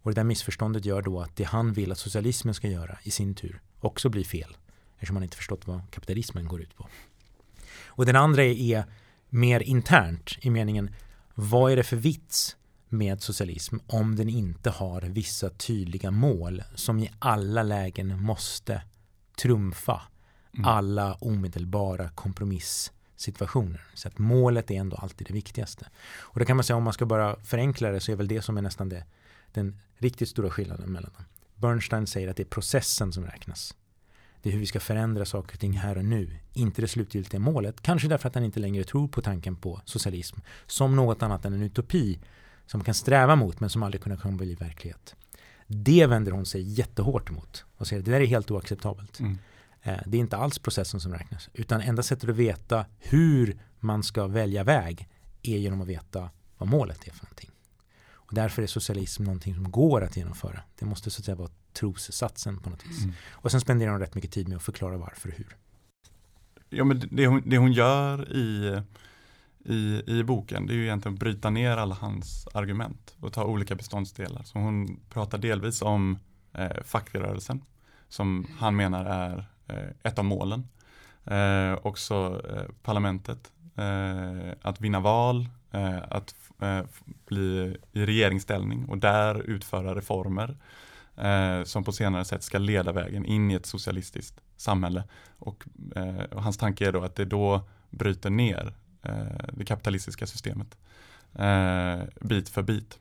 [0.07, 3.11] Och det där missförståndet gör då att det han vill att socialismen ska göra i
[3.11, 4.57] sin tur också blir fel.
[4.93, 6.87] Eftersom man inte förstått vad kapitalismen går ut på.
[7.85, 8.85] Och den andra är
[9.29, 10.95] mer internt i meningen
[11.33, 12.55] vad är det för vits
[12.89, 18.81] med socialism om den inte har vissa tydliga mål som i alla lägen måste
[19.41, 20.01] trumfa
[20.53, 20.65] mm.
[20.65, 23.81] alla omedelbara kompromissituationer.
[23.93, 25.87] Så att målet är ändå alltid det viktigaste.
[26.19, 28.41] Och det kan man säga om man ska bara förenkla det så är väl det
[28.41, 29.03] som är nästan det,
[29.51, 31.25] den riktigt stora skillnaden mellan dem.
[31.55, 33.75] Bernstein säger att det är processen som räknas.
[34.41, 37.39] Det är hur vi ska förändra saker och ting här och nu, inte det slutgiltiga
[37.39, 37.81] målet.
[37.81, 41.53] Kanske därför att han inte längre tror på tanken på socialism som något annat än
[41.53, 42.19] en utopi
[42.65, 45.15] som man kan sträva mot men som aldrig komma bli verklighet.
[45.67, 49.19] Det vänder hon sig jättehårt emot och säger att det där är helt oacceptabelt.
[49.19, 49.37] Mm.
[49.81, 54.03] Eh, det är inte alls processen som räknas utan enda sättet att veta hur man
[54.03, 55.09] ska välja väg
[55.43, 57.49] är genom att veta vad målet är för någonting.
[58.27, 60.61] Och därför är socialism någonting som går att genomföra.
[60.79, 63.03] Det måste så att säga vara trossatsen på något vis.
[63.03, 63.15] Mm.
[63.31, 65.55] Och sen spenderar hon rätt mycket tid med att förklara varför och hur.
[66.69, 68.81] Ja, men det hon, det hon gör i,
[69.65, 73.43] i, i boken det är ju egentligen att bryta ner alla hans argument och ta
[73.43, 74.43] olika beståndsdelar.
[74.43, 76.19] Så hon pratar delvis om
[76.53, 77.63] eh, fackrörelsen
[78.09, 80.67] som han menar är eh, ett av målen.
[81.25, 86.81] Eh, också eh, parlamentet, eh, att vinna val, Eh, att eh,
[87.25, 90.57] bli i regeringsställning och där utföra reformer
[91.17, 95.03] eh, som på senare sätt ska leda vägen in i ett socialistiskt samhälle.
[95.39, 100.27] Och, eh, och hans tanke är då att det då bryter ner eh, det kapitalistiska
[100.27, 100.77] systemet
[101.33, 102.99] eh, bit för bit.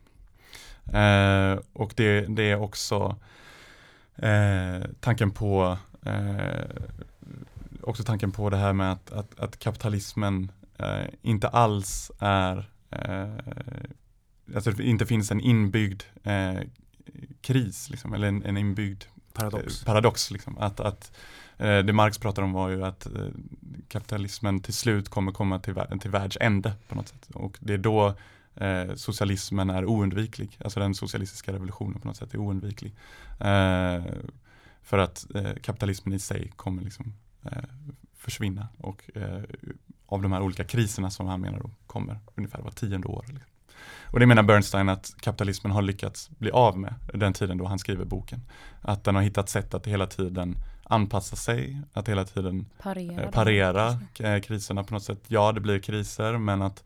[0.93, 3.15] Eh, och det, det, är också
[4.15, 6.65] eh, tanken på eh,
[7.81, 10.51] också tanken på det här med att, att, att kapitalismen
[11.21, 12.69] inte alls är
[14.55, 16.59] alltså det inte finns en inbyggd eh,
[17.41, 19.81] kris, liksom, eller en, en inbyggd paradox.
[19.81, 20.57] Eh, paradox liksom.
[20.57, 21.11] Att, att
[21.57, 23.27] eh, det Marx pratar om var ju att eh,
[23.87, 27.29] kapitalismen till slut kommer komma till, till världsände på något sätt.
[27.33, 28.15] Och det är då
[28.55, 32.95] eh, socialismen är oundviklig, alltså den socialistiska revolutionen på något sätt är oundviklig.
[33.39, 34.03] Eh,
[34.81, 37.13] för att eh, kapitalismen i sig kommer liksom
[38.15, 39.09] försvinna och
[40.07, 43.25] av de här olika kriserna som han menar då kommer ungefär var tionde år.
[43.27, 43.51] Liksom.
[44.11, 47.79] Och det menar Bernstein att kapitalismen har lyckats bli av med den tiden då han
[47.79, 48.41] skriver boken.
[48.81, 53.31] Att den har hittat sätt att hela tiden anpassa sig, att hela tiden parera, eh,
[53.31, 55.19] parera eh, kriserna på något sätt.
[55.27, 56.83] Ja, det blir kriser, men att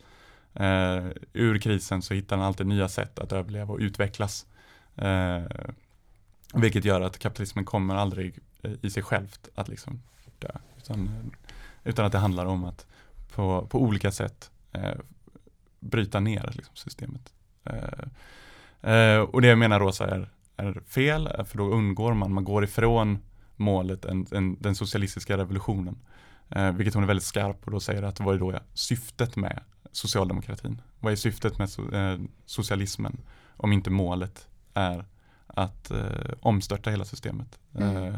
[0.54, 4.46] eh, ur krisen så hittar den alltid nya sätt att överleva och utvecklas.
[4.96, 5.44] Eh,
[6.54, 8.40] vilket gör att kapitalismen kommer aldrig
[8.82, 10.02] i sig självt att liksom
[10.40, 10.52] dö.
[10.78, 11.32] Utan,
[11.84, 12.86] utan att det handlar om att
[13.36, 14.96] på, på olika sätt eh,
[15.80, 17.34] bryta ner liksom, systemet.
[17.64, 22.44] Eh, eh, och det jag menar Rosa är, är fel, för då undgår man, man
[22.44, 23.20] går ifrån
[23.56, 25.98] målet, en, en, den socialistiska revolutionen.
[26.50, 29.64] Eh, vilket hon är väldigt skarp och då säger att vad är då syftet med
[29.92, 30.82] socialdemokratin?
[31.00, 33.22] Vad är syftet med so, eh, socialismen
[33.58, 35.06] om inte målet är
[35.48, 37.60] att eh, omstörta hela systemet?
[37.76, 38.18] Mm.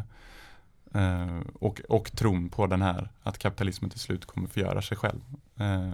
[0.94, 5.20] Eh, och, och tron på den här att kapitalismen till slut kommer förgöra sig själv.
[5.56, 5.92] Eh,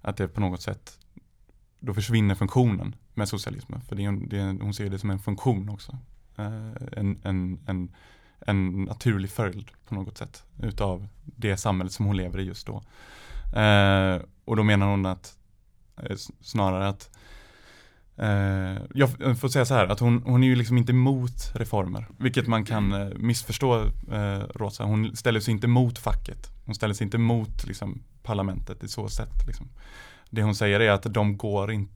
[0.00, 0.98] att det på något sätt
[1.80, 3.80] då försvinner funktionen med socialismen.
[3.80, 5.98] För det är, det är, hon ser det som en funktion också.
[6.36, 7.94] Eh, en, en, en,
[8.40, 12.82] en naturlig följd på något sätt utav det samhället som hon lever i just då.
[13.60, 15.36] Eh, och då menar hon att
[15.96, 17.19] eh, snarare att eh,
[18.94, 22.46] jag får säga så här att hon, hon är ju liksom inte emot reformer, vilket
[22.46, 24.84] man kan eh, missförstå eh, Rosa.
[24.84, 26.48] Hon ställer sig inte mot facket.
[26.64, 29.46] Hon ställer sig inte mot liksom, parlamentet i så sätt.
[29.46, 29.68] Liksom
[30.30, 31.88] det hon säger är att de går in,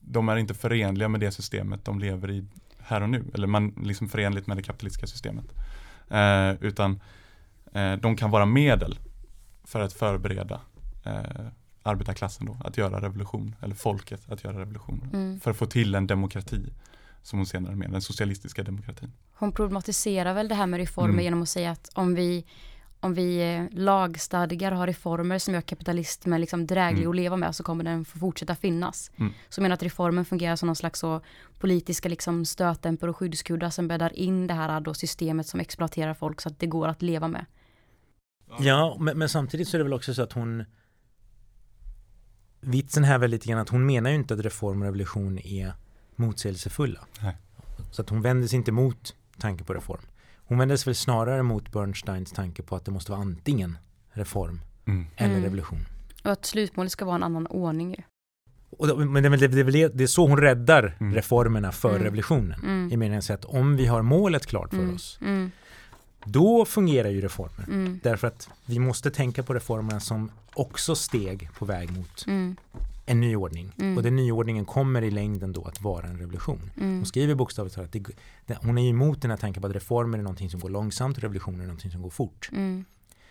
[0.00, 2.44] de är inte förenliga med det systemet de lever i
[2.78, 5.44] här och nu, eller man liksom förenligt med det kapitalistiska systemet.
[6.10, 7.00] Eh, utan
[7.72, 8.98] eh, de kan vara medel
[9.64, 10.60] för att förbereda
[11.04, 11.46] eh,
[11.88, 15.10] arbetarklassen då, att göra revolution, eller folket att göra revolution.
[15.12, 15.40] Mm.
[15.40, 16.72] För att få till en demokrati,
[17.22, 19.12] som hon senare menar, den socialistiska demokratin.
[19.34, 21.24] Hon problematiserar väl det här med reformer mm.
[21.24, 22.44] genom att säga att om vi
[23.00, 27.10] om vi eh, lagstadgar och har reformer som gör kapitalismen liksom dräglig Mm.
[27.10, 29.10] att leva med så kommer den få fortsätta finnas.
[29.16, 29.32] Mm.
[29.48, 31.20] Så jag menar att reformen fungerar som någon slags så
[31.58, 36.40] politiska liksom stötdämpare och skyddskuddar som bäddar in det här då systemet som exploaterar folk
[36.40, 37.46] så att det går att leva med.
[38.58, 40.64] Ja, men, men samtidigt så är det väl också så att hon
[42.68, 45.38] Vitsen här är väl lite grann att hon menar ju inte att reform och revolution
[45.38, 45.72] är
[46.16, 47.00] motsägelsefulla.
[47.22, 47.36] Nej.
[47.90, 50.00] Så att hon vänder sig inte mot tanken på reform.
[50.46, 53.78] Hon vänder sig väl snarare mot Bernsteins tanke på att det måste vara antingen
[54.10, 55.06] reform Mm.
[55.16, 55.42] eller Mm.
[55.42, 55.78] revolution.
[56.24, 57.96] Och att slutmålet ska vara en annan ordning
[58.78, 61.14] då, men det är, väl, det, väl, det är så hon räddar Mm.
[61.14, 62.02] reformerna för Mm.
[62.02, 62.60] revolutionen.
[62.62, 62.92] Mm.
[62.92, 64.94] I meningen att om vi har målet klart för Mm.
[64.94, 65.50] oss, Mm.
[66.24, 67.64] Då fungerar ju reformer.
[67.68, 68.00] Mm.
[68.02, 72.56] Därför att vi måste tänka på reformerna som också steg på väg mot Mm.
[73.06, 73.72] en ny ordning.
[73.78, 73.96] Mm.
[73.96, 76.70] Och den nyordningen kommer i längden då att vara en revolution.
[76.76, 76.96] Mm.
[76.96, 78.04] Hon skriver bokstavligt talat det,
[78.46, 81.18] det, hon är emot den här tanken på att reformer är någonting som går långsamt,
[81.18, 82.48] revolutioner är någonting som går fort.
[82.52, 82.84] Mm.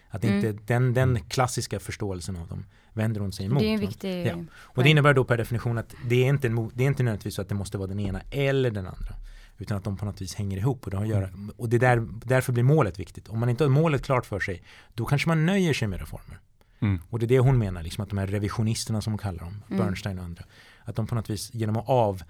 [0.10, 3.60] Att inte, den, den klassiska förståelsen av dem vänder hon sig emot.
[3.60, 4.36] Det är en viktig Ja.
[4.54, 7.36] Och det innebär då per definition att det är inte, en, det är inte nödvändigtvis
[7.36, 9.16] så att det måste vara den ena eller den andra.
[9.58, 10.86] Utan att de på något vis hänger ihop.
[10.86, 13.28] Och det, har att göra, och det där, därför blir målet viktigt.
[13.28, 16.40] Om man inte har målet klart för sig, då kanske man nöjer sig med reformer.
[16.80, 17.02] Mm.
[17.10, 19.64] Och det är det hon menar, liksom att de här revisionisterna som hon kallar dem,
[19.70, 19.86] Mm.
[19.86, 20.44] Bernstein och andra,
[20.84, 22.24] att de på något vis genom att av,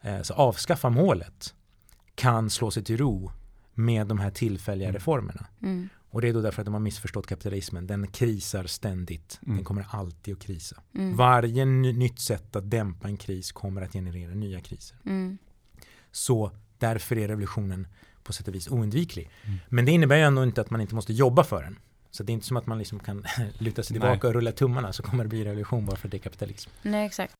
[0.00, 1.54] eh, så avskaffa målet
[2.14, 3.30] kan slå sig till ro
[3.74, 4.94] med de här tillfälliga Mm.
[4.98, 5.46] reformerna.
[5.62, 5.88] Mm.
[6.10, 7.86] Och det är då därför att de har missförstått kapitalismen.
[7.86, 9.40] Den krisar ständigt.
[9.46, 9.56] Mm.
[9.56, 10.82] Den kommer alltid att krisa.
[10.94, 11.16] Mm.
[11.16, 14.98] Varje ny- nytt sätt att dämpa en kris kommer att generera nya kriser.
[15.06, 15.38] Mm.
[16.12, 17.86] Så därför är revolutionen
[18.22, 19.30] på sätt och vis oundviklig.
[19.44, 19.58] Mm.
[19.68, 21.78] Men det innebär ju ändå inte att man inte måste jobba för den.
[22.10, 23.24] Så det är inte som att man liksom kan
[23.58, 24.28] luta sig tillbaka Nej.
[24.28, 26.70] och rulla tummarna så kommer det bli revolution bara för att det är kapitalism.
[26.82, 27.32] Nej, exakt.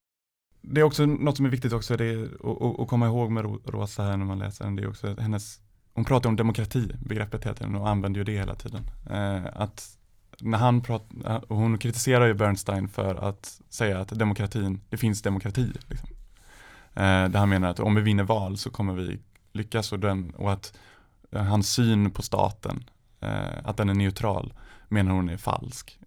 [0.61, 2.23] Det är också något som är viktigt också, det är
[2.81, 5.59] att, komma ihåg med Ro- Rosa här när man läser den, det är också hennes,
[5.93, 8.81] hon pratar om demokrati, begreppet hela tiden och använder ju det hela tiden.
[9.09, 9.97] Eh, att
[10.39, 15.21] när han pratar, och hon kritiserar ju Bernstein för att säga att demokratin, det finns
[15.21, 15.71] demokrati.
[15.87, 16.09] Liksom.
[16.97, 19.19] Eh, där han menar att om vi vinner val så kommer vi
[19.53, 20.77] lyckas och, den, och att
[21.31, 24.53] eh, hans syn på staten, eh, att den är neutral,
[24.87, 25.99] menar hon är falsk.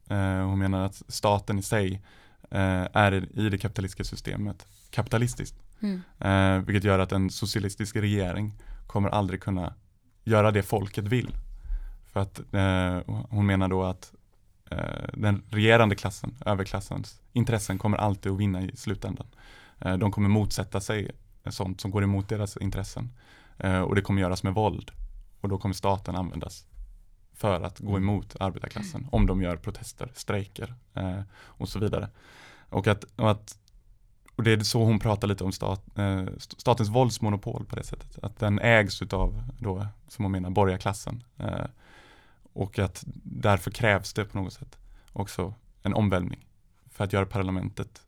[0.44, 2.02] Hon menar att staten i sig
[2.50, 5.56] är i det kapitalistiska systemet kapitalistiskt.
[5.80, 6.64] Mm.
[6.64, 8.52] Vilket gör att en socialistisk regering
[8.86, 9.74] kommer aldrig kunna
[10.24, 11.36] göra det folket vill.
[12.12, 12.40] För att
[13.30, 14.12] hon menar då att
[15.12, 19.26] den regerande klassen, överklassens intressen kommer alltid att vinna i slutändan.
[19.80, 21.10] Eh, de kommer motsätta sig
[21.46, 23.12] sånt som går emot deras intressen.
[23.58, 24.90] Eh, och det kommer göras med våld.
[25.40, 26.66] Och då kommer staten användas
[27.32, 32.08] för att gå emot arbetarklassen om de gör protester, strejker eh, och så vidare.
[32.68, 33.58] Och att, och att
[34.36, 38.18] och det är så hon pratar lite om stat, eh, statens våldsmonopol på det sättet.
[38.22, 41.24] Att den ägs utav då, som hon menar, borgarklassen.
[41.38, 41.64] Eh,
[42.52, 44.78] och att därför krävs det på något sätt
[45.12, 46.46] också en omvälvning
[46.90, 48.02] för att göra parlamentet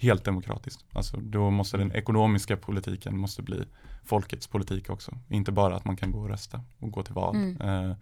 [0.00, 0.84] helt demokratiskt.
[0.92, 3.64] Alltså då måste den ekonomiska politiken måste bli
[4.04, 5.12] folkets politik också.
[5.28, 7.36] Inte bara att man kan gå och rösta och gå till val.
[7.36, 7.60] Mm.
[7.60, 7.96] Eh,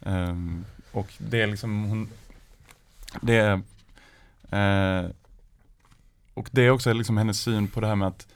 [0.00, 2.08] ehm, och det är liksom hon,
[3.20, 3.62] det är
[4.50, 5.10] eh,
[6.34, 8.28] och det är också liksom hennes syn på det här med att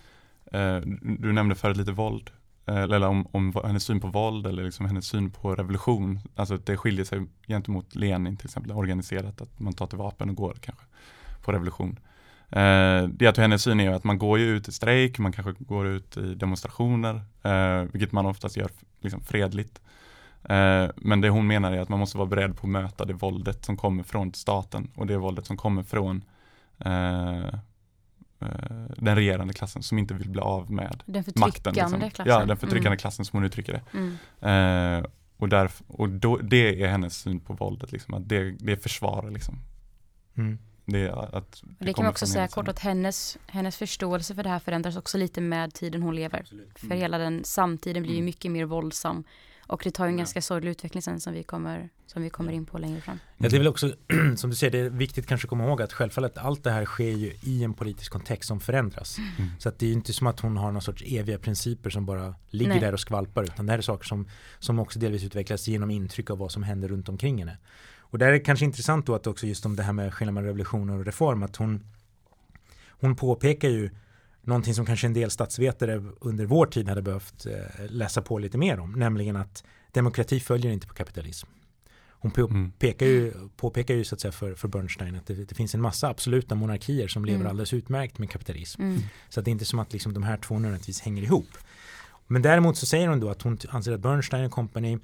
[0.52, 2.30] eh, du nämnde förut lite våld
[2.66, 6.20] eh, eller om, om hennes syn på våld eller liksom hennes syn på revolution.
[6.34, 10.36] Alltså det skiljer sig gentemot Lenin till exempel, organiserat att man tar till vapen och
[10.36, 10.84] går kanske
[11.42, 11.98] på revolution.
[12.52, 15.64] Eh, det att hennes syn är att man går ju ut i strejk, man kanske
[15.64, 19.80] går ut i demonstrationer, eh, vilket man oftast gör liksom fredligt.
[20.44, 23.12] Eh, men det hon menar är att man måste vara beredd på att möta det
[23.12, 26.24] våldet som kommer från staten och det våldet som kommer från
[26.78, 27.46] eh,
[28.40, 31.74] eh, den regerande klassen som inte vill bli av med Den makten.
[31.74, 32.00] Liksom.
[32.00, 32.26] klassen.
[32.26, 32.98] Ja, den förtryckande Mm.
[32.98, 33.98] klassen som hon uttrycker det.
[33.98, 34.98] Mm.
[35.00, 35.04] Eh,
[35.36, 38.76] och därf- och då, det är hennes syn på våldet, liksom, att det, det är
[38.76, 39.30] försvar.
[39.30, 39.58] Liksom.
[40.36, 40.58] Mm.
[40.84, 44.48] Det, att det, Det kan man också säga kort att hennes, hennes förståelse för det
[44.48, 46.46] här förändras också lite med tiden hon lever.
[46.74, 46.98] För Mm.
[46.98, 48.24] hela den samtiden blir ju Mm.
[48.24, 49.24] mycket mer våldsam.
[49.66, 50.18] Och det tar ju en Ja.
[50.18, 53.18] ganska sorglig utveckling sen som vi kommer, som vi kommer in på längre fram.
[53.38, 53.92] Ja, det är väl också,
[54.36, 56.84] som du säger, det är viktigt kanske att komma ihåg att självfallet allt det här
[56.84, 59.18] sker ju i en politisk kontext som förändras.
[59.18, 59.50] Mm.
[59.58, 62.06] Så att det är ju inte som att hon har någon sorts eviga principer som
[62.06, 62.80] bara ligger Nej.
[62.80, 66.30] där och skvalpar utan det här är saker som, som också delvis utvecklas genom intryck
[66.30, 67.58] av vad som händer runt omkring henne.
[68.12, 70.34] Och där är det kanske intressant då att också just om det här med skillnad
[70.34, 71.84] mellan revolution och reform att hon
[72.88, 73.90] hon påpekar ju
[74.42, 78.58] någonting som kanske en del statsvetare under vår tid hade behövt eh, läsa på lite
[78.58, 81.48] mer om, nämligen att demokrati följer inte på kapitalism.
[82.10, 82.70] Hon på, Mm.
[82.70, 85.80] pekar ju, påpekar ju så att säga för, för Bernstein att det, det finns en
[85.80, 87.50] massa absoluta monarkier som lever Mm.
[87.50, 88.82] alldeles utmärkt med kapitalism.
[88.82, 89.00] Mm.
[89.28, 91.48] Så att det är inte som att liksom de här två nödvändigtvis hänger ihop.
[92.26, 94.98] Men däremot så säger hon då att hon anser att Bernstein och company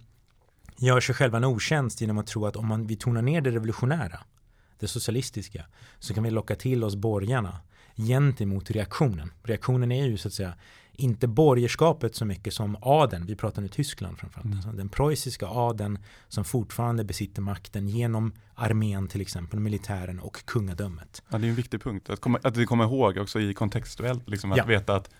[0.79, 3.51] gör sig själva en otjänst genom att tro att om man, vi tonar ner det
[3.51, 4.21] revolutionära,
[4.79, 5.67] det socialistiska,
[5.99, 7.61] så kan vi locka till oss borgarna
[7.97, 9.33] gentemot reaktionen.
[9.43, 10.55] Reaktionen är ju så att säga
[10.93, 14.59] inte borgerskapet så mycket som adeln, vi pratar nu Tyskland framförallt, mm.
[14.59, 21.23] alltså den preussiska adeln som fortfarande besitter makten genom armén till exempel, militären och kungadömet.
[21.29, 24.29] Ja, det är en viktig punkt, att, komma, att vi kommer ihåg också i kontextuellt,
[24.29, 24.65] liksom, att ja.
[24.65, 25.11] veta att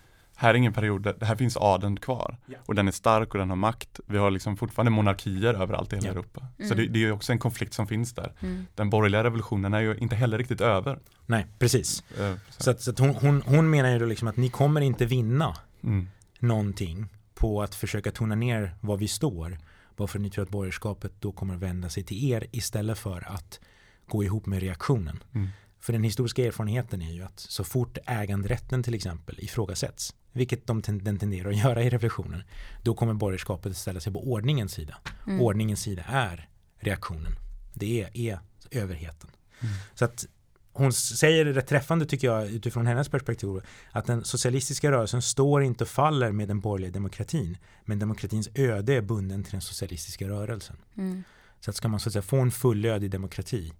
[0.41, 2.37] här är ingen period, där, här finns adeln kvar.
[2.45, 2.57] Ja.
[2.65, 3.99] Och den är stark och den har makt.
[4.05, 6.11] Vi har liksom fortfarande monarkier överallt i hela ja.
[6.11, 6.47] Europa.
[6.57, 6.69] Mm.
[6.69, 8.33] Så det, det, är också en konflikt som finns där.
[8.39, 8.65] Mm.
[8.75, 10.99] Den borgerliga revolutionen är ju inte heller riktigt över.
[11.25, 12.03] Nej, precis.
[12.19, 14.49] Uh, så, så, att, så att hon, hon, hon, menar ju då liksom att ni
[14.49, 16.07] kommer inte vinna mm.
[16.39, 19.57] någonting på att försöka tona ner var vi står.
[19.95, 22.97] Bara för att ni tror att borgerskapet då kommer att vända sig till er istället
[22.97, 23.59] för att
[24.07, 25.23] gå ihop med reaktionen.
[25.33, 25.47] Mm.
[25.79, 30.81] För den historiska erfarenheten är ju att så fort äganderätten till exempel ifrågasätts, vilket de
[30.81, 32.43] den tenderar att göra i revolutionen,
[32.83, 34.97] då kommer borgerskapet att ställa sig på ordningens sida.
[35.27, 35.41] Mm.
[35.41, 37.31] Ordningens sida är reaktionen.
[37.73, 38.39] Det är, är
[38.71, 39.29] överheten.
[39.61, 39.73] Mm.
[39.93, 40.25] Så att
[40.73, 43.61] hon säger rätt träffande tycker jag utifrån hennes perspektiv
[43.91, 48.93] att den socialistiska rörelsen står inte och faller med den borgerliga demokratin men demokratins öde
[48.93, 50.77] är bunden till den socialistiska rörelsen.
[50.97, 51.23] Mm.
[51.59, 53.73] Så att ska man så att säga få en fullödig demokrati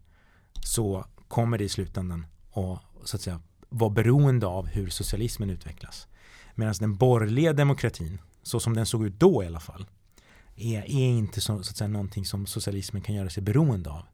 [0.63, 6.07] så kommer det i slutändan att så att säga vara beroende av hur socialismen utvecklas.
[6.59, 9.85] Medan den borgerliga demokratin, så som den såg ut då i alla fall,
[10.55, 14.05] är, är inte så, så att säga någonting som socialismen kan göra sig beroende av.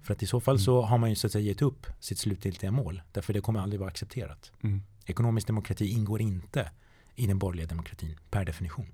[0.00, 0.64] För att i så fall mm.
[0.64, 3.02] så har man ju så att säga gett upp sitt slutgiltiga mål.
[3.12, 4.52] Därför det kommer aldrig vara accepterat.
[4.62, 4.82] Mm.
[5.06, 6.70] Ekonomisk demokrati ingår inte
[7.14, 8.86] i den borgerliga demokratin per definition.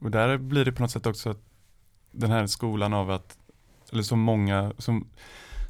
[0.00, 1.36] Och där blir det på något sätt också
[2.10, 3.38] den här skolan av att,
[3.92, 5.08] eller så många, som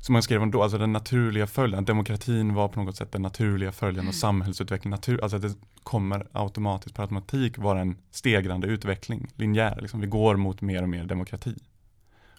[0.00, 3.22] som man skrev om då, alltså den naturliga följden, demokratin var på något sätt den
[3.22, 4.12] naturliga följden och mm.
[4.12, 10.00] samhällsutveckling, natur, alltså att det kommer automatiskt per automatik vara en stegrande utveckling, linjär, liksom.
[10.00, 11.54] vi går mot mer och mer demokrati.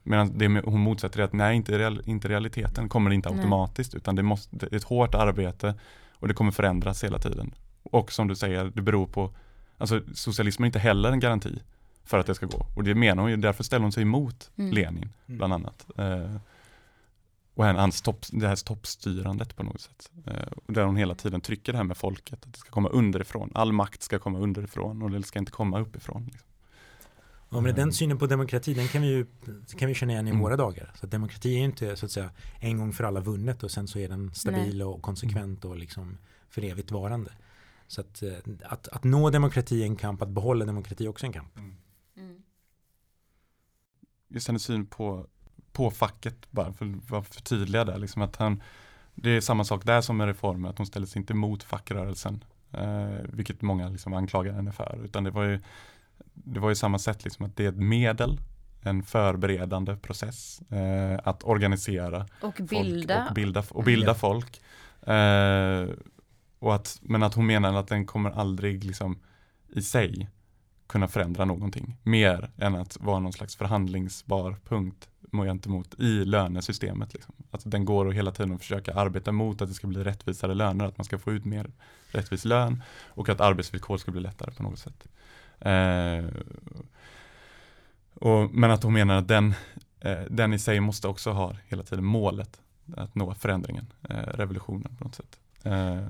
[0.03, 3.97] Medan det hon motsätter är att nej, inte, real, inte realiteten kommer inte automatiskt, nej.
[3.97, 5.73] utan det, måste, det är ett hårt arbete
[6.11, 7.51] och det kommer förändras hela tiden.
[7.83, 9.33] Och som du säger, det beror på,
[9.77, 11.59] alltså socialism är inte heller en garanti
[12.03, 12.65] för att det ska gå.
[12.75, 14.71] Och det menar hon ju, därför ställer hon sig emot mm.
[14.71, 15.37] Lenin, mm.
[15.37, 15.85] bland annat.
[15.97, 16.35] Eh,
[17.59, 20.11] och hans topp, det här toppstyrandet på något sätt.
[20.25, 20.33] Eh,
[20.67, 23.51] där hon hela tiden trycker det här med folket, att det ska komma underifrån.
[23.53, 26.25] All makt ska komma underifrån och det ska inte komma uppifrån.
[26.25, 26.47] Liksom.
[27.49, 29.25] Ja, men den synen på demokrati, den kan vi ju
[29.77, 30.41] kan vi känna igen i mm.
[30.41, 30.93] våra dagar.
[30.99, 33.99] Så demokrati är inte så att säga en gång för alla vunnet och sen så
[33.99, 34.85] är den stabil Nej.
[34.85, 36.17] och konsekvent och liksom
[36.49, 37.31] för evigt varande.
[37.87, 41.25] Så att, eh, att, att nå demokrati är en kamp, att behålla demokrati är också
[41.25, 41.57] en kamp.
[41.57, 41.75] Mm.
[42.17, 42.41] Mm.
[44.27, 45.27] Just hennes syn på
[45.79, 47.97] på facket bara för att förtydliga det.
[47.97, 48.63] Liksom att han,
[49.15, 52.43] det är samma sak där som med reformen, att hon ställer sig inte emot fackrörelsen.
[52.71, 54.99] Eh, vilket många liksom anklagar henne för.
[55.03, 55.59] Utan det var ju,
[56.33, 58.39] det var ju samma sätt, liksom, att det är ett medel,
[58.81, 64.61] en förberedande process eh, att organisera och bilda folk och bilda, och bilda folk.
[65.01, 65.87] Eh,
[66.59, 69.19] och att, men att hon menar att den kommer aldrig liksom,
[69.75, 70.29] i sig
[70.89, 77.13] kunna förändra någonting mer än att vara någon slags förhandlingsbar punkt gentemot i lönesystemet.
[77.13, 77.35] Liksom.
[77.51, 80.85] Att den går att hela tiden försöka arbeta mot att det ska bli rättvisare löner,
[80.85, 81.71] att man ska få ut mer
[82.11, 85.07] rättvis lön och att arbetsvillkor ska bli lättare på något sätt.
[85.59, 86.25] Eh,
[88.13, 89.53] och, men att hon menar att den,
[89.99, 92.61] eh, den i sig måste också ha hela tiden målet
[92.97, 95.39] att nå förändringen, eh, revolutionen på något sätt.
[95.63, 96.03] Eh,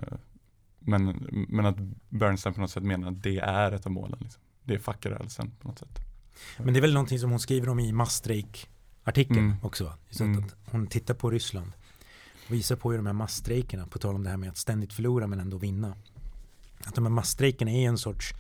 [0.80, 1.78] men, men att
[2.10, 4.20] Bernstein på något sätt menar att det är ett av målen.
[4.22, 4.42] Liksom.
[4.69, 5.99] Det är fackrörelsen på något sätt.
[6.58, 8.69] Men det är väl någonting som hon skriver om i masstrejk
[9.03, 9.58] artikeln mm.
[9.62, 9.93] också.
[10.10, 10.43] Så mm.
[10.43, 11.71] att hon tittar på Ryssland
[12.45, 14.93] och visar på hur de här massstrejkerna, på tal om det här med att ständigt
[14.93, 15.95] förlora men ändå vinna.
[16.86, 18.34] Att de här massstrejkerna är en sorts,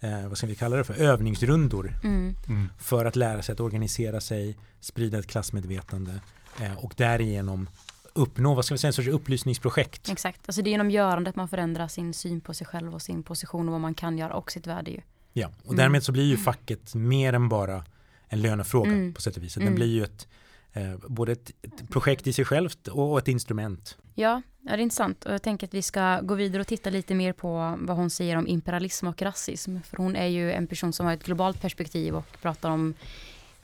[0.00, 2.00] eh, vad ska vi kalla det för, övningsrundor.
[2.04, 2.34] Mm.
[2.48, 2.68] mm.
[2.78, 6.20] För att lära sig att organisera sig, sprida ett klassmedvetande
[6.60, 7.68] eh, och därigenom
[8.16, 10.08] uppnå, vad ska vi säga, en sorts upplysningsprojekt.
[10.08, 13.22] Exakt, alltså det är genom görandet man förändrar sin syn på sig själv och sin
[13.22, 15.00] position och vad man kan göra och sitt värde ju.
[15.38, 15.76] Ja, och mm.
[15.76, 17.84] därmed så blir ju facket mer än bara
[18.28, 19.14] en lönefråga mm.
[19.14, 19.54] på sätt och vis.
[19.54, 19.74] Den mm.
[19.74, 20.28] blir ju ett,
[20.72, 23.98] eh, både ett, ett, projekt i sig självt och ett instrument.
[24.14, 26.90] Ja, ja, det är intressant och jag tänker att vi ska gå vidare och titta
[26.90, 29.76] lite mer på vad hon säger om imperialism och rasism.
[29.84, 32.94] För hon är ju en person som har ett globalt perspektiv och pratar om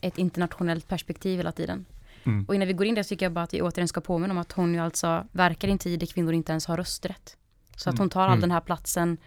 [0.01, 1.85] ett internationellt perspektiv hela tiden.
[2.25, 2.45] Mm.
[2.49, 4.33] Och innan vi går in där så tycker jag bara att vi återigen ska påminna
[4.33, 7.37] om att hon ju alltså verkar i en tid där kvinnor inte ens har rösträtt.
[7.77, 8.41] Så att hon tar all mm.
[8.41, 9.19] den här platsen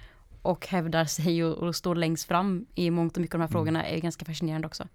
[0.45, 3.47] och hävdar sig och, och står längst fram i mångt och mycket av de här
[3.47, 3.53] mm.
[3.53, 4.87] frågorna är ganska fascinerande också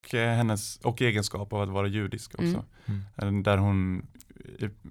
[0.00, 2.64] och eh, hennes och egenskap av att vara judisk också.
[2.86, 3.00] Mm.
[3.16, 3.42] mm.
[3.42, 4.06] Där hon,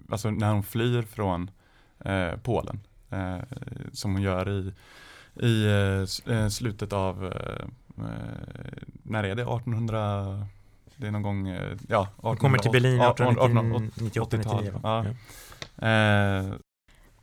[0.10, 1.52] alltså när hon flyr från
[2.00, 2.80] eh, Polen,
[3.10, 3.38] eh,
[3.94, 4.74] som hon gör i,
[5.46, 7.68] i eh, eh slutet av, eh,
[9.04, 10.48] när är det, 1800
[10.96, 14.80] Det är någon gång, eh, ja, 18, Hon kommer till Berlin 1898, 1898-99.
[14.84, 15.06] Ja.
[15.88, 16.54] Eh,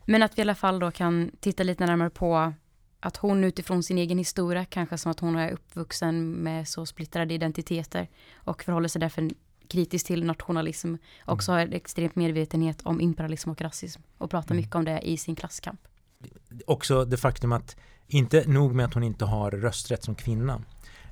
[0.09, 2.53] Men att vi i alla fall då kan titta lite närmare på
[2.99, 7.33] att hon utifrån sin egen historia, kanske som att hon är uppvuxen med så splittrade
[7.33, 9.29] identiteter och förhåller sig därför
[9.67, 10.95] kritiskt till nationalism,
[11.25, 14.61] också har en extremt medvetenhet om imperialism och rasism och pratar Mm.
[14.61, 15.79] mycket om det i sin klasskamp.
[16.67, 17.75] Också det faktum att
[18.07, 20.61] inte nog med att hon inte har rösträtt som kvinna.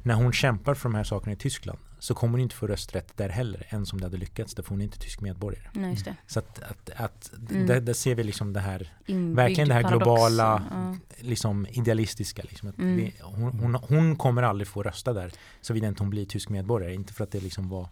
[0.04, 3.18] När hon kämpar för de här sakerna i Tyskland så kommer hon inte få rösträtt
[3.18, 5.70] där heller, ens om det hade lyckats, därför hon är inte tysk medborgare.
[5.74, 6.16] Nej, det.
[6.28, 7.68] Så att, att, att Mm.
[7.68, 10.04] där, där ser vi liksom det här Inbyggd Verkligen det här paradox.
[10.06, 10.96] globala, Ja.
[11.20, 12.42] liksom idealistiska.
[12.50, 12.96] Liksom, att Mm.
[12.96, 15.32] vi, hon, hon, hon kommer aldrig få rösta där
[15.62, 16.94] såvida inte hon blir tysk medborgare.
[16.94, 17.88] Inte för att det liksom var...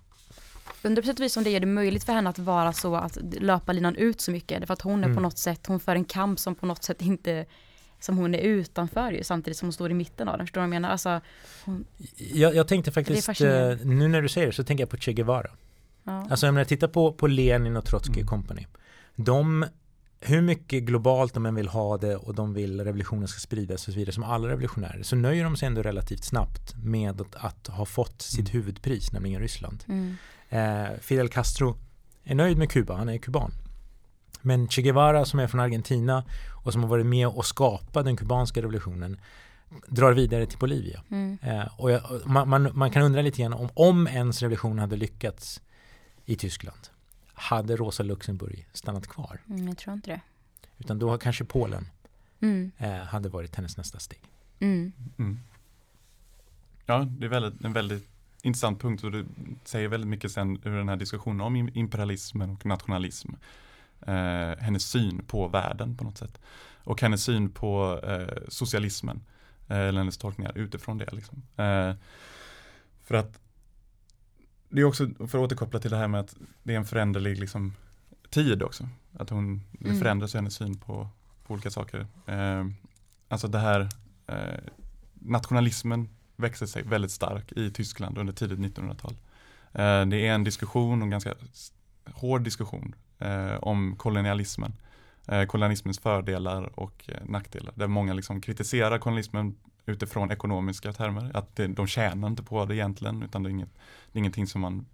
[0.81, 2.95] Undrar på sätt och vis om det gör det möjligt för henne att vara så
[2.95, 4.59] att löpa linan ut så mycket.
[4.59, 5.15] Därför att hon är Mm.
[5.15, 7.45] på något sätt, hon för en kamp som på något sätt inte
[8.03, 10.47] som hon är utanför ju, samtidigt som hon står i mitten av den.
[10.47, 10.89] Förstår du vad jag menar?
[10.89, 11.21] Alltså,
[11.65, 11.85] hon,
[12.17, 15.13] Jag, jag tänkte faktiskt, eh, nu när du säger det så tänker jag på Che
[15.13, 15.51] Guevara.
[16.03, 16.27] ja.
[16.29, 18.27] Alltså jag menar, titta på, på Lenin och Trotsky Mm.
[18.27, 18.65] Company.
[19.15, 19.65] De,
[20.19, 23.93] hur mycket globalt de än vill ha det och de vill revolutionen ska spridas och
[23.93, 27.67] så vidare som alla revolutionärer så nöjer de sig ändå relativt snabbt med att, att
[27.67, 28.51] ha fått sitt Mm.
[28.51, 29.83] huvudpris, nämligen Ryssland.
[29.87, 30.15] mm,
[30.49, 31.77] Eh, Fidel Castro
[32.23, 33.51] är nöjd med Kuba, han är kuban.
[34.45, 36.23] Men Che Guevara som är från Argentina
[36.63, 39.17] och som har varit med och skapat den kubanska revolutionen
[39.87, 41.03] drar vidare till Bolivia.
[41.11, 44.79] mm, Eh, och jag, man, man, man kan undra lite grann om, om ens revolution
[44.79, 45.61] hade lyckats
[46.25, 46.77] i Tyskland.
[47.33, 49.39] Hade Rosa Luxemburg stannat kvar?
[49.49, 50.21] mm, jag tror inte det.
[50.77, 51.87] Utan då har kanske Polen
[52.41, 54.19] Mm, eh, hade varit hennes nästa steg.
[54.59, 55.39] mm, mm.
[56.85, 58.07] Ja, det är väldigt, en väldigt
[58.41, 59.25] intressant punkt och det
[59.63, 63.31] säger väldigt mycket sen ur den här diskussionen om im- imperialismen och nationalism.
[64.07, 66.39] Eh, hennes syn på världen på något sätt.
[66.83, 69.21] Och hennes syn på eh, socialismen.
[69.67, 71.13] Eh, eller hennes tolkningar utifrån det.
[71.13, 71.41] Liksom.
[71.57, 71.93] Eh,
[73.03, 73.39] för att
[74.69, 77.39] det är också, för att återkoppla till det här med att det är en föränderlig
[77.39, 77.73] liksom,
[78.29, 78.87] tid också.
[79.19, 79.99] Att hon, Mm.
[79.99, 81.07] förändras hennes syn på,
[81.47, 82.07] på olika saker.
[82.25, 82.65] Eh,
[83.27, 83.89] alltså det här
[84.27, 84.59] eh,
[85.13, 89.11] nationalismen växer sig väldigt stark i Tyskland under tidigt 1900-tal.
[89.71, 91.33] Eh, det är en diskussion, en ganska
[92.13, 94.73] hård diskussion Eh, om kolonialismen.
[95.27, 97.73] Eh, kolonialismens fördelar och eh, nackdelar.
[97.75, 99.55] Där många liksom kritiserar kolonialismen
[99.85, 101.31] utifrån ekonomiska termer.
[101.33, 103.73] Att det, de tjänar inte på det egentligen utan det är, inget,
[104.11, 104.85] det är ingenting som man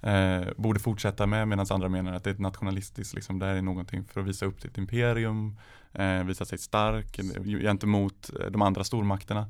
[0.00, 3.54] eh, borde fortsätta med medan andra menar att det är ett nationalistiskt, liksom, det här
[3.54, 5.58] är någonting för att visa upp sitt imperium,
[5.92, 9.40] eh, visa sig stark eh, gentemot eh, de andra stormakterna.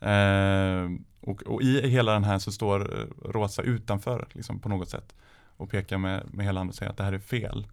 [0.00, 0.90] Eh,
[1.20, 5.14] och, och i hela den här så står Rosa utanför liksom, på något sätt
[5.56, 7.66] och pekar med, med hela handen och säger att det här är fel.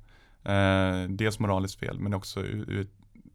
[0.44, 2.88] Eh, dels moraliskt fel men också ur, ur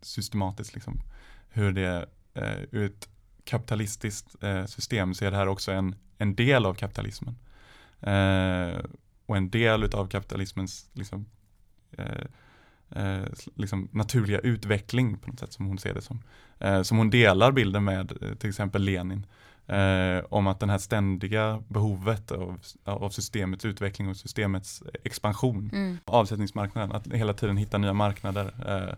[0.02, 1.00] systematiskt liksom,
[1.48, 3.08] hur det eh, ur ett
[3.44, 7.38] kapitalistiskt eh, system så är det här också en, en del av kapitalismen.
[8.00, 8.84] Eh,
[9.26, 11.26] och en del av kapitalismens liksom,
[11.92, 12.26] eh,
[12.90, 13.24] eh,
[13.54, 16.22] liksom naturliga utveckling på något sätt som hon ser det som.
[16.58, 19.26] Eh, som hon delar bilden med eh, till exempel Lenin.
[19.68, 25.98] Eh, om att den här ständiga behovet av, av systemets utveckling och systemets expansion mm,
[26.04, 28.54] avsättningsmarknaden, att hela tiden hitta nya marknader.
[28.68, 28.94] Eh,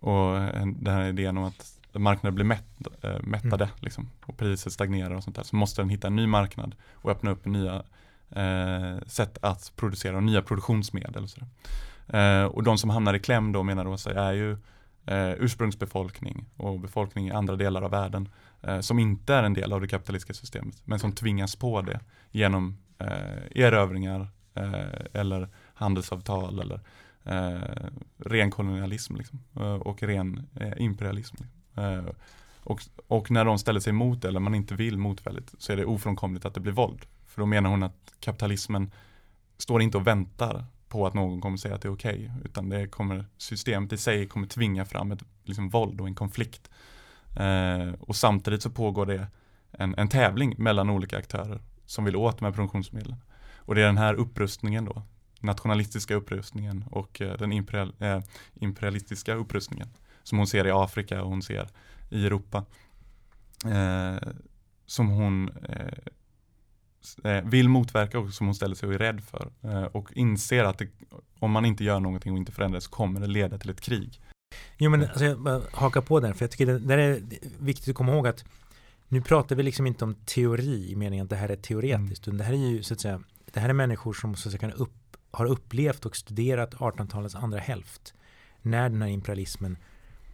[0.00, 2.64] och en- den här idén om att marknaden blir mätt,
[3.02, 6.26] eh, mättade liksom, och priset stagnerar och sånt där, så måste den hitta en ny
[6.26, 7.82] marknad och öppna upp nya
[8.30, 11.22] eh, sätt att producera och nya produktionsmedel.
[11.24, 11.48] Och, sådär.
[12.08, 14.52] Eh, och de som hamnar i kläm då menar Rosa är ju
[15.06, 18.32] eh, ursprungsbefolkning och befolkning i andra delar av världen eh,
[18.62, 22.00] Eh, som inte är en del av det kapitalistiska systemet men som tvingas på det
[22.30, 26.80] genom eh, erövringar eh, eller handelsavtal eller
[27.24, 31.36] eh, ren kolonialism liksom, eh, och ren eh, imperialism.
[31.40, 31.84] Liksom.
[31.84, 32.14] Eh,
[32.62, 35.76] och, och när de ställer sig emot det eller man inte vill motvälligt, så är
[35.76, 37.06] det ofrånkomligt att det blir våld.
[37.26, 38.90] För då menar hon att kapitalismen
[39.58, 42.86] står inte och väntar på att någon kommer säga att det är okej utan det
[42.86, 46.70] kommer, systemet i sig kommer tvinga fram ett liksom, våld och en konflikt.
[47.38, 49.26] Eh, och samtidigt så pågår det
[49.72, 53.16] en, en tävling mellan olika aktörer som vill åt med produktionsmedlen.
[53.56, 55.02] Och det är den här upprustningen då,
[55.40, 58.20] nationalistiska upprustningen och eh, den imperial, eh,
[58.54, 59.88] imperialistiska upprustningen
[60.22, 61.68] som hon ser i Afrika och hon ser
[62.10, 62.64] i Europa.
[63.64, 64.28] Eh,
[64.86, 65.98] som hon eh,
[67.24, 69.52] eh vill motverka och som hon ställer sig och är rädd för.
[69.62, 70.88] Eh, och inser att det,
[71.38, 74.20] om man inte gör någonting och inte förändras så kommer det leda till ett krig.
[74.78, 77.22] Jo men alltså, jag hakar på där, för jag tycker det där är
[77.58, 78.44] viktigt att komma ihåg att
[79.08, 82.38] nu pratar vi liksom inte om teori i meningen att det här är teoretiskt, utan
[82.38, 83.22] det här är ju så att säga,
[83.52, 87.34] det här är människor som så att säga, kan upp, har upplevt och studerat 1800-talets
[87.34, 88.14] andra hälft.
[88.62, 89.78] När den här imperialismen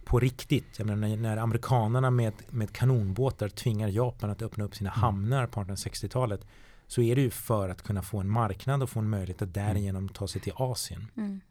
[0.05, 4.75] på riktigt, jag menar när, när amerikanerna med, med kanonbåtar tvingar Japan att öppna upp
[4.75, 5.01] sina Mm.
[5.01, 6.45] hamnar på 1860-talet,
[6.87, 9.53] så är det ju för att kunna få en marknad och få en möjlighet att
[9.53, 11.07] därigenom ta sig till Asien.
[11.17, 11.41] Mm.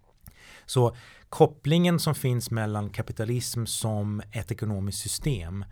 [0.66, 0.96] Så
[1.28, 5.64] kopplingen som finns mellan kapitalism som ett ekonomiskt system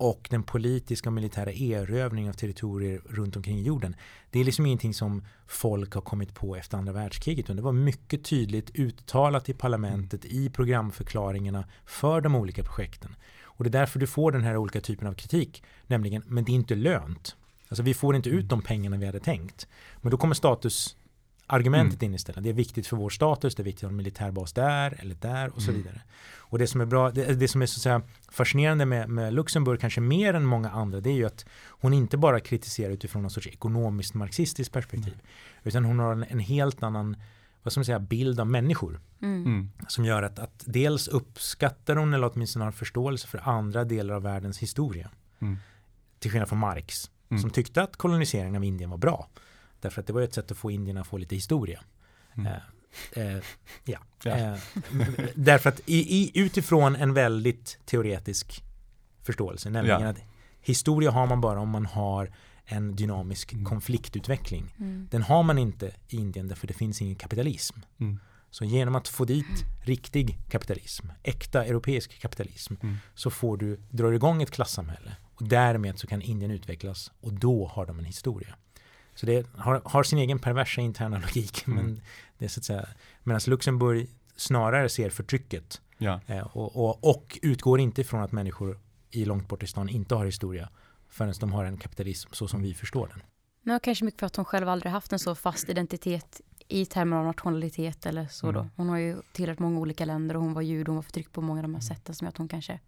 [0.00, 3.96] och den politiska och militära erövringen av territorier runt omkring jorden.
[4.30, 7.46] Det är liksom ingenting som folk har kommit på efter andra världskriget.
[7.46, 13.16] Det var mycket tydligt uttalat i parlamentet i programförklaringarna för de olika projekten.
[13.42, 15.62] Och det är därför du får den här olika typen av kritik.
[15.86, 17.36] Nämligen, men det är inte lönt.
[17.68, 19.66] Alltså vi får inte ut de pengarna vi hade tänkt.
[20.00, 20.96] Men då kommer status
[21.50, 22.10] argumentet mm.
[22.10, 22.44] in istället.
[22.44, 25.14] Det är viktigt för vår status, det är viktigt att ha en militärbas där eller
[25.14, 25.82] där och så mm.
[25.82, 26.02] vidare.
[26.38, 29.34] Och det som är bra, det, det som är så att säga fascinerande med, med,
[29.34, 33.22] Luxemburg, kanske mer än många andra, det är ju att hon inte bara kritiserar utifrån
[33.22, 35.26] någon sorts ekonomiskt marxistiskt perspektiv, mm.
[35.62, 37.16] utan hon har en, en, helt annan
[37.62, 39.00] vad ska man säga, bild av människor.
[39.22, 39.46] Mm.
[39.46, 39.70] mm.
[39.88, 44.22] Som gör att, att dels uppskattar hon eller åtminstone har förståelse för andra delar av
[44.22, 45.10] världens historia.
[45.40, 45.56] Mm.
[46.18, 49.28] Till skillnad från Marx, som tyckte att koloniseringen av Indien var bra.
[49.80, 51.80] Därför att det var ett sätt att få indierna att få lite historia.
[52.34, 52.46] Mm.
[52.46, 53.42] Eh, eh,
[53.84, 53.98] ja.
[54.24, 54.36] ja.
[54.36, 54.58] Eh,
[55.34, 58.64] därför att i, i, utifrån en väldigt teoretisk
[59.22, 60.08] förståelse, nämligen ja.
[60.08, 60.18] att
[60.60, 62.30] historia har man bara om man har
[62.64, 63.64] en dynamisk mm.
[63.64, 64.74] konfliktutveckling.
[64.78, 65.08] Mm.
[65.10, 67.78] Den har man inte i Indien därför det finns ingen kapitalism.
[68.00, 68.20] Mm.
[68.50, 72.96] Så genom att få dit riktig kapitalism, äkta europeisk kapitalism, mm.
[73.14, 75.16] så får du, drar igång ett klassamhälle.
[75.34, 78.54] Och därmed så kan Indien utvecklas och då har de en historia.
[79.20, 81.66] Så det har, har sin egen perversa interna logik.
[81.66, 81.84] Mm.
[81.84, 82.00] Men
[82.38, 82.88] det är så att säga,
[83.22, 86.20] medan Luxemburg snarare ser förtrycket ja.
[86.26, 88.78] eh, och, och, och, utgår inte från att människor
[89.10, 90.68] i långt bort i stan inte har historia
[91.08, 93.22] förrän de har en kapitalism så som vi förstår den.
[93.62, 97.16] Men kanske mycket för att hon själv aldrig haft en så fast identitet i termer
[97.16, 98.62] av nationalitet eller så mm.
[98.62, 98.68] då.
[98.76, 101.40] Hon har ju tillhört många olika länder och hon var jude, hon var förtryckt på
[101.40, 101.96] många av de här mm.
[101.96, 102.80] sätten som gör att hon kanske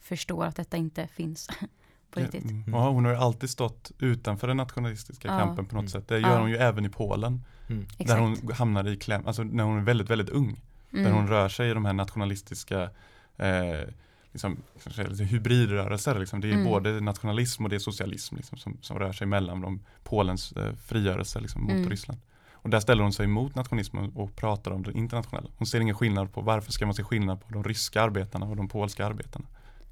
[0.00, 1.48] förstår att detta inte finns.
[2.10, 2.44] på riktigt.
[2.44, 2.64] Mm.
[2.66, 5.38] Ja, hon har ju alltid stått utanför den nationalistiska ja.
[5.38, 5.88] kampen på något mm.
[5.88, 6.08] sätt.
[6.08, 6.40] Det gör ja.
[6.40, 7.44] hon ju även i Polen.
[7.68, 7.86] Mm.
[7.98, 10.60] Där hon hamnar i kläm, alltså när hon är väldigt, väldigt ung.
[10.90, 11.12] Där mm.
[11.12, 12.90] hon rör sig i de här nationalistiska
[13.36, 13.88] eh,
[14.32, 16.18] liksom, liksom, hybridrörelser.
[16.18, 16.40] Liksom.
[16.40, 16.64] Det är mm.
[16.64, 20.74] både nationalism och det är socialism liksom, som, som rör sig mellan de, Polens eh,
[20.74, 21.90] frigörelse liksom, mot mm.
[21.90, 22.20] Ryssland.
[22.52, 25.50] Och där ställer hon sig emot nationalismen och pratar om det internationella.
[25.56, 28.56] Hon ser ingen skillnad på varför ska man se skillnad på de ryska arbetarna och
[28.56, 29.46] de polska arbetarna.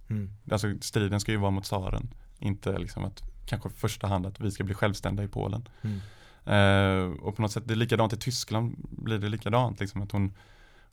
[0.08, 0.30] Mm.
[0.50, 2.14] Alltså striden ska ju vara mot tsaren.
[2.38, 5.68] Inte liksom att kanske i första hand att vi ska bli självständiga i Polen.
[5.82, 6.00] Mm.
[6.48, 9.80] Uh, och på något sätt, det är likadant i Tyskland blir det likadant.
[9.80, 10.34] Liksom, att hon,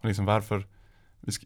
[0.02, 0.68] hon liksom, varför,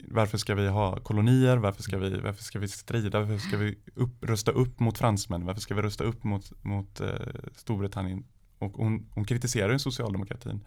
[0.07, 1.57] varför ska vi ha kolonier?
[1.57, 3.19] Varför ska vi, varför ska vi strida?
[3.19, 5.45] Varför ska vi upp, rösta upp mot fransmän?
[5.45, 7.07] Varför ska vi rösta upp mot, mot uh,
[7.55, 8.25] Storbritannien?
[8.59, 10.63] Och hon, hon kritiserar ju socialdemokratin.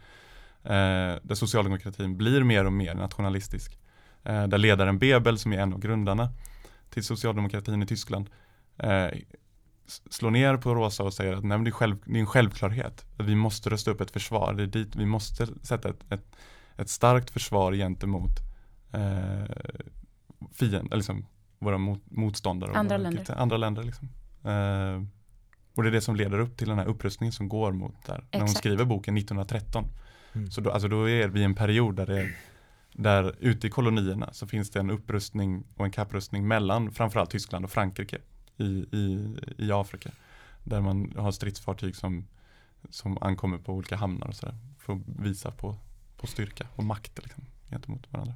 [0.65, 3.79] Uh, där socialdemokratin blir mer och mer nationalistisk.
[4.23, 6.33] där ledaren Bebel som är en av grundarna
[6.91, 8.31] till socialdemokratin i Tyskland
[8.79, 9.09] eh,
[10.11, 13.05] slår ner på Rosa och säger att nej, det, är själv, det är en självklarhet.
[13.17, 14.55] Att vi måste rösta upp ett försvar.
[14.55, 16.37] Det är dit vi måste sätta ett, ett,
[16.77, 18.31] ett starkt försvar gentemot
[18.93, 19.57] eh,
[20.53, 21.27] fienden, liksom
[21.59, 22.75] våra mot, motståndare.
[22.75, 23.35] Andra våra, länder.
[23.39, 24.09] Andra länder liksom.
[24.45, 25.03] eh,
[25.75, 28.15] och det är det som leder upp till den här upprustningen som går mot där.
[28.15, 28.33] Exakt.
[28.33, 29.85] När hon skriver boken 1913.
[30.33, 30.51] Mm.
[30.51, 32.37] Så då, alltså då är vi i en period där det är
[32.93, 37.65] där ute i kolonierna så finns det en upprustning och en kapprustning mellan framförallt Tyskland
[37.65, 38.19] och Frankrike
[38.57, 40.11] i, i, i Afrika.
[40.65, 42.27] Där man har stridsfartyg som,
[42.91, 44.55] som ankommer på olika hamnar och sådär.
[44.79, 45.77] För att visa på,
[46.17, 48.35] på styrka och makt liksom, gentemot varandra.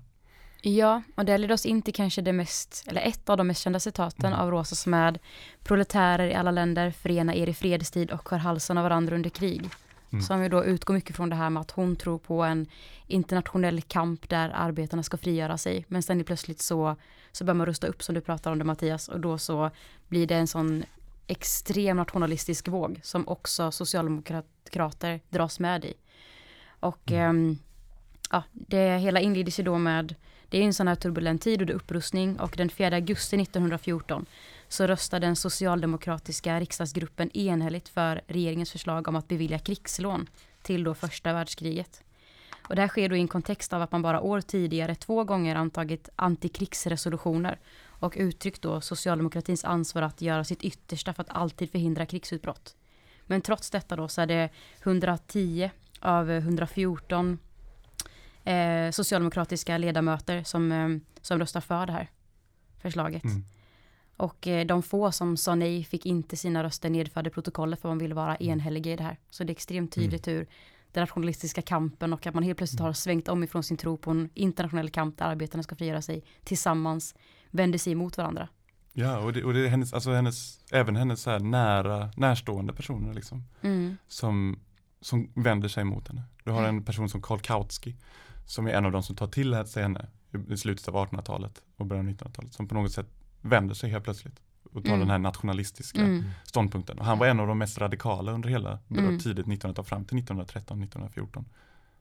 [0.67, 3.63] Ja, och det leder oss in till kanske det mest, eller ett av de mest
[3.63, 4.39] kända citaten mm.
[4.39, 5.19] av Rosa som är
[5.63, 9.63] Proletärer i alla länder, förena er i fredstid och skär halsen av varandra under krig.
[10.15, 10.23] Mm.
[10.23, 12.67] Som ju då utgår mycket från det här med att hon tror på en
[13.07, 15.85] internationell kamp där arbetarna ska frigöra sig.
[15.89, 16.97] Men sen plötsligt så,
[17.33, 19.71] så börjar man rusta upp som du pratar om det Mattias och då så
[20.09, 20.85] blir det en sån
[21.27, 25.95] extrem nationalistisk våg som också socialdemokrater dras med i.
[26.81, 27.51] Och mm.
[27.51, 27.57] eh,
[28.31, 30.15] ja, det hela inleddes ju då med,
[30.49, 33.37] det är en sån här turbulent tid och det är upprustning och den 4 augusti
[33.37, 34.27] 1914
[34.75, 40.27] så röstade den socialdemokratiska riksdagsgruppen enhälligt för regeringens förslag om att bevilja krigslån
[40.63, 42.03] till då första världskriget.
[42.69, 45.25] Och det här sker då i en kontext av att man bara år tidigare två
[45.25, 51.71] gånger antagit antikrigsresolutioner och uttryckt då socialdemokratins ansvar att göra sitt yttersta för att alltid
[51.71, 52.77] förhindra krigsutbrott.
[53.27, 54.51] Men trots detta då så är det
[54.83, 55.71] 110
[56.01, 57.39] av 114
[58.45, 60.89] eh, socialdemokratiska ledamöter som, eh,
[61.21, 62.11] som röstar för det här
[62.83, 63.25] förslaget.
[63.25, 63.45] Mm.
[64.17, 67.89] Och eh, de få som sa nej fick inte sina röster nedförda i protokollet för
[67.89, 68.53] man ville vara mm.
[68.53, 69.19] enhälliga i det här.
[69.31, 70.05] Så det är extremt mm.
[70.05, 70.39] tydligt mm.
[70.39, 70.47] hur
[70.93, 72.87] den nationalistiska kampen och att man helt plötsligt mm.
[72.87, 76.25] har svängt om ifrån sin tro på en internationell kamp där arbetarna ska frigöra sig
[76.45, 77.15] tillsammans
[77.51, 78.49] vänder sig emot varandra.
[78.93, 83.15] Ja, och det, och det är hennes, alltså hennes, även hennes här nära, närstående personer
[83.15, 83.97] liksom, Mm.
[84.09, 84.61] som,
[85.01, 86.23] som vänder sig mot henne.
[86.45, 87.95] Du har en person som Karl Kautsky,
[88.47, 90.09] som är en av de som tar till sig henne
[90.51, 93.07] i slutet av 1800-talet och början av 1900-talet, som på något sätt
[93.45, 94.41] vänder sig helt plötsligt
[94.73, 95.01] och tar Mm.
[95.01, 96.25] den här nationalistiska Mm.
[96.45, 96.99] ståndpunkten.
[96.99, 99.19] Och han var en av de mest radikala under hela Mm.
[99.19, 101.45] tidigt 1900-tal fram till 1913-1914.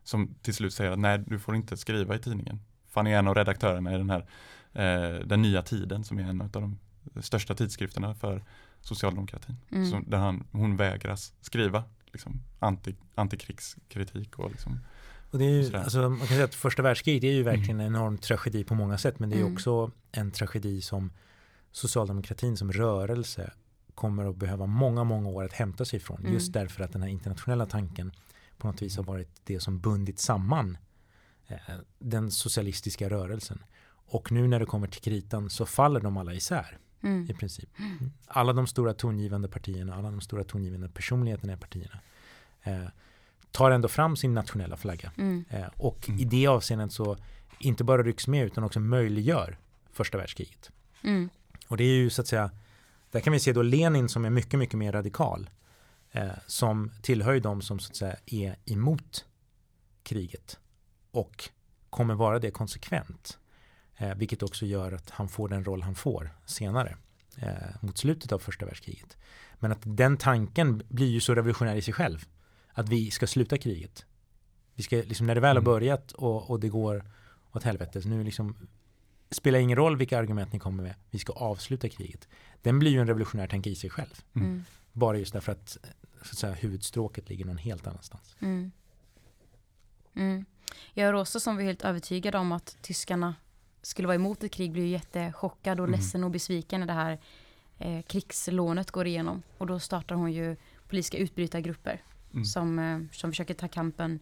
[0.04, 2.60] Som till slut säger att nej, du får inte skriva i tidningen.
[2.90, 4.26] För han är en av redaktörerna i den här
[4.74, 6.78] eh, Den nya tiden som är en av de
[7.22, 8.44] största tidskrifterna för
[8.82, 9.56] socialdemokratin.
[9.72, 9.86] Mm.
[9.92, 14.80] Så där han, hon vägras skriva liksom, anti, antikrigskritik och liksom,
[15.32, 17.88] Och det är ju, alltså, man kan säga att första världskriget är ju verkligen en
[17.88, 19.54] enorm tragedi på många sätt men det är Mm.
[19.54, 21.12] också en tragedi som
[21.74, 23.52] socialdemokratin som rörelse
[23.96, 26.20] kommer att behöva många, många år att hämta sig ifrån.
[26.20, 26.34] Mm.
[26.34, 28.12] Just därför att den här internationella tanken
[28.58, 30.78] på något vis har varit det som bundit samman
[31.48, 31.58] eh,
[32.00, 33.64] den socialistiska rörelsen.
[34.06, 37.28] Och nu när det kommer till kritan så faller de alla isär Mm.
[37.30, 37.70] i princip.
[38.28, 42.00] Alla de stora tongivande partierna, alla de stora tongivande personligheterna i partierna
[42.64, 42.84] eh,
[43.52, 45.12] tar ändå fram sin nationella flagga.
[45.18, 45.46] Mm.
[45.50, 46.22] Eh, och Mm.
[46.22, 47.18] i det avseendet så
[47.60, 49.58] inte bara rycks med utan också möjliggör
[49.92, 50.72] första världskriget.
[51.04, 51.30] Mm.
[51.74, 52.52] Och det är ju så att säga,
[53.12, 55.50] där kan vi se då Lenin som är mycket, mycket mer radikal.
[56.12, 59.26] Eh, som tillhör ju de som så att säga är emot
[60.04, 60.60] kriget.
[61.12, 61.50] Och
[61.90, 63.38] kommer vara det konsekvent.
[63.98, 66.98] Eh, vilket också gör att han får den roll han får senare.
[67.38, 69.18] Eh, mot slutet av första världskriget.
[69.60, 72.26] Men att den tanken blir ju så revolutionär i sig själv.
[72.74, 74.06] Att vi ska sluta kriget.
[74.76, 75.74] Vi ska, liksom, när det väl har Mm.
[75.74, 77.06] börjat och, och det går
[77.52, 78.02] åt helvete.
[78.06, 78.68] Nu liksom,
[79.34, 80.96] spelar ingen roll vilka argument ni kommer med.
[81.10, 82.28] Vi ska avsluta kriget.
[82.62, 84.24] Den blir ju en revolutionär tanke i sig själv.
[84.36, 84.64] Mm.
[84.92, 85.70] Bara just därför att,
[86.22, 88.36] så att säga, huvudstråket ligger någon helt annanstans.
[88.40, 88.72] Mm.
[90.16, 90.46] Mm.
[90.94, 93.36] Jag och Rosa som var helt övertygade om att tyskarna
[93.82, 96.00] skulle vara emot ett krig blev ju jättechockad och Mm.
[96.00, 97.20] ledsen och besviken när det här
[97.80, 99.44] eh, krigslånet går igenom.
[99.58, 100.56] Och då startar hon ju
[100.88, 102.02] politiska utbrytargrupper
[102.34, 102.46] mm.
[102.46, 104.20] som, eh, som försöker ta kampen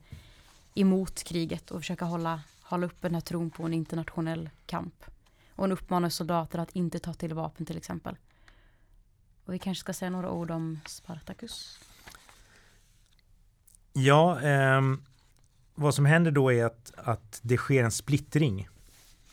[0.76, 2.42] emot kriget och försöka hålla,
[2.72, 5.04] hålla uppe den här tron på en internationell kamp.
[5.50, 8.18] Och hon uppmanar soldater att inte ta till vapen till exempel.
[9.46, 11.80] Och vi kanske ska säga några ord om Spartacus.
[13.94, 14.82] Ja, eh,
[15.76, 18.70] vad som händer då är att, att det sker en splittring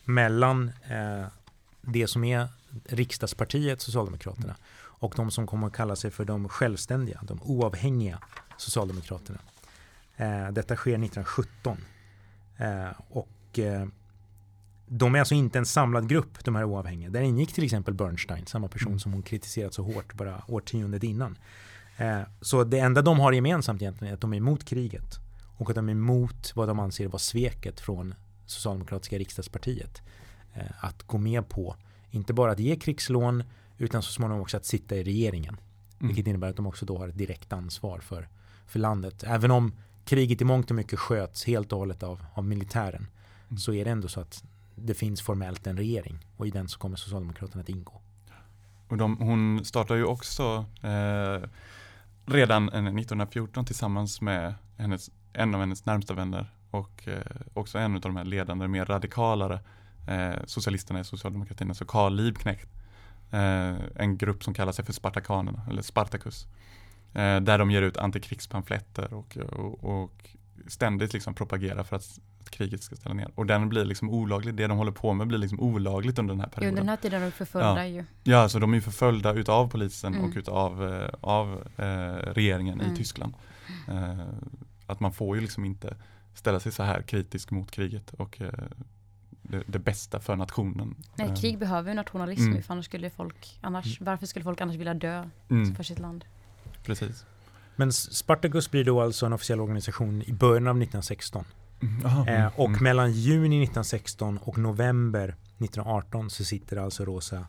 [0.04, 1.26] mellan eh,
[1.80, 2.48] det som är
[2.84, 4.56] riksdagspartiet Socialdemokraterna
[5.00, 8.18] och de som kommer att kalla sig för de självständiga, de oavhängiga
[8.56, 9.38] Socialdemokraterna.
[10.16, 11.76] Eh, detta sker 1917.
[12.58, 13.86] Eh, och eh,
[14.86, 17.10] de är alltså inte en samlad grupp, de här oavhängiga.
[17.10, 18.98] Där ingick till exempel Bernstein, samma person Mm.
[18.98, 21.38] som hon kritiserat så hårt bara årtiondet innan.
[21.96, 25.18] Eh, så det enda de har gemensamt egentligen är att de är emot kriget
[25.56, 28.14] och att de är emot vad de anser vara sveket från
[28.46, 30.02] Socialdemokratiska riksdagspartiet.
[30.80, 31.76] Att gå med på,
[32.10, 33.44] inte bara att ge krigslån
[33.78, 35.56] utan så småningom också att sitta i regeringen.
[35.98, 36.08] Mm.
[36.08, 38.28] Vilket innebär att de också då har ett direkt ansvar för,
[38.66, 39.24] för landet.
[39.26, 39.72] Även om
[40.08, 43.06] kriget i mångt och mycket sköts helt och hållet av, av militären
[43.48, 43.58] Mm.
[43.58, 44.44] så är det ändå så att
[44.74, 48.00] det finns formellt en regering och i den så kommer Socialdemokraterna att ingå.
[48.88, 51.48] Och de, hon startar ju också eh,
[52.26, 57.22] redan eh, 1914 tillsammans med hennes, en av hennes närmsta vänner och eh,
[57.54, 59.60] också en av de här ledande, mer radikalare
[60.08, 62.68] eh, socialisterna i socialdemokratin, alltså Karl Liebknecht.
[63.30, 66.46] Eh, en grupp som kallar sig för Spartakanerna, eller Spartacus.
[67.14, 70.30] Eh, där de ger ut antikrigspamfletter och, och, och
[70.66, 72.18] ständigt liksom propagerar för att,
[72.50, 73.28] kriget ska ställa ner.
[73.34, 76.40] Och den blir liksom olaglig, det de håller på med blir liksom olagligt under den
[76.40, 76.68] här perioden.
[76.68, 77.84] Under den här tiden är de förföljda Ja.
[77.86, 78.04] ju.
[78.24, 80.30] Ja, alltså de är förföljda utav polisen Mm.
[80.30, 81.84] och utav eh, av, eh,
[82.32, 82.92] regeringen Mm.
[82.92, 83.34] i Tyskland.
[83.88, 84.18] Eh,
[84.86, 85.96] att man får ju liksom inte
[86.34, 88.52] ställa sig så här kritisk mot kriget och eh,
[89.42, 90.94] det, det bästa för nationen.
[91.16, 92.62] Nej, Eh, krig behöver ju nationalism Mm.
[92.62, 96.24] för annars skulle folk, annars, varför skulle folk annars vilja dö mm, för sitt land?
[96.88, 97.26] Precis.
[97.76, 101.44] Men Spartacus blir då alltså en officiell organisation i början av 1916.
[101.82, 102.82] Mm, Eh, mm, och mm.
[102.82, 105.28] mellan juni 1916 och november
[105.58, 107.46] 1918 så sitter alltså Rosa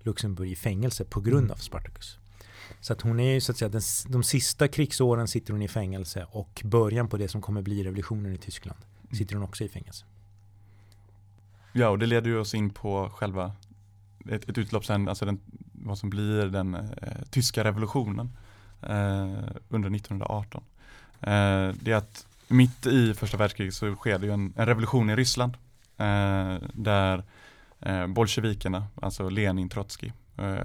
[0.00, 1.50] Luxemburg i fängelse på grund Mm.
[1.50, 2.18] av Spartacus.
[2.80, 5.68] Så att hon är ju så att säga, den, de sista krigsåren sitter hon i
[5.68, 9.14] fängelse och början på det som kommer bli revolutionen i Tyskland Mm.
[9.16, 10.04] sitter hon också i fängelse.
[11.72, 13.52] Ja, och det leder ju oss in på själva
[14.30, 15.40] ett, ett utlopp sen, alltså den,
[15.72, 16.82] vad som blir den eh,
[17.30, 18.32] tyska revolutionen eh,
[18.82, 20.64] Eh, under 1918.
[21.20, 25.10] Eh, det är att mitt i första världskriget så sker det ju en, en revolution
[25.10, 25.56] i Ryssland
[25.96, 27.24] eh, där
[27.80, 30.56] eh, bolsjevikerna, alltså Lenin, Trotskij eh,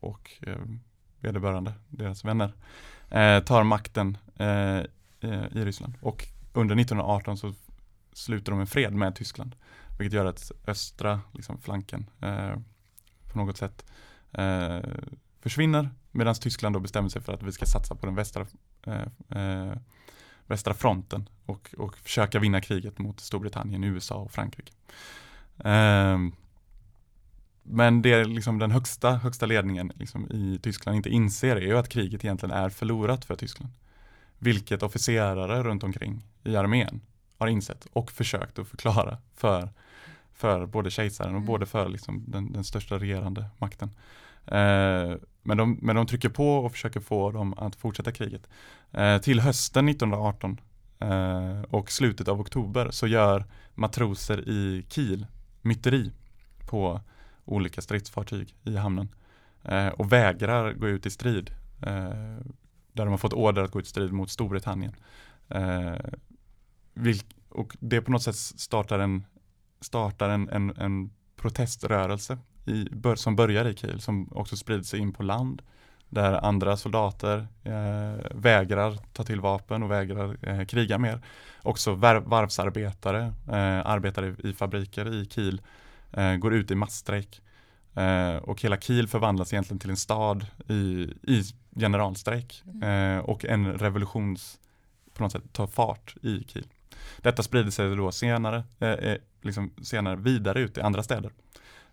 [0.00, 0.56] och eh,
[1.20, 2.52] vederbörande, deras vänner,
[3.10, 4.80] eh, tar makten eh,
[5.52, 5.94] i Ryssland.
[6.00, 7.54] Och under 1918 så
[8.12, 9.54] sluter de en fred med Tyskland.
[9.98, 12.54] Vilket gör att östra liksom, flanken eh,
[13.32, 13.84] på något sätt
[14.32, 14.80] eh,
[15.42, 18.46] försvinner medan Tyskland då bestämmer sig för att vi ska satsa på den västra,
[18.86, 19.76] eh, eh,
[20.46, 24.72] västra fronten och, och försöka vinna kriget mot Storbritannien, USA och Frankrike.
[25.58, 26.18] Eh,
[27.62, 31.88] men det liksom den högsta, högsta ledningen liksom i Tyskland inte inser är ju att
[31.88, 33.72] kriget egentligen är förlorat för Tyskland.
[34.38, 37.00] Vilket officerare runt omkring i armén
[37.38, 39.68] har insett och försökt att förklara för,
[40.32, 41.46] för både kejsaren och mm.
[41.46, 43.90] både för liksom den, den största regerande makten.
[44.46, 48.48] Eh, men, de, men de trycker på och försöker få dem att fortsätta kriget.
[48.90, 50.60] Eh, till hösten 1918
[50.98, 55.26] eh, och slutet av oktober så gör matroser i Kiel
[55.62, 56.12] myteri
[56.70, 57.00] på
[57.44, 59.08] olika stridsfartyg i hamnen
[59.62, 61.50] eh, och vägrar gå ut i strid.
[61.82, 62.38] Eh,
[62.92, 64.94] där de har fått order att gå ut i strid mot Storbritannien.
[65.48, 65.96] Eh,
[66.94, 69.24] vilk, och det på något sätt startar en,
[69.80, 75.12] startar en, en, en proteströrelse i, som börjar i Kiel som också sprider sig in
[75.12, 75.62] på land
[76.12, 81.20] där andra soldater eh, vägrar ta till vapen och vägrar eh, kriga mer.
[81.62, 85.60] Också varvsarbetare, eh, arbetare i, i fabriker i Kiel
[86.12, 87.42] eh, går ut i massstrejk.
[87.94, 91.42] Eh, och hela Kiel förvandlas egentligen till en stad i, i
[91.76, 93.18] generalstrejk mm.
[93.18, 94.58] eh, och en revolutions
[95.14, 96.66] på något sätt tar fart i Kiel.
[97.18, 98.64] Detta sprider sig då senare,
[99.42, 101.32] liksom senare vidare ut i andra städer.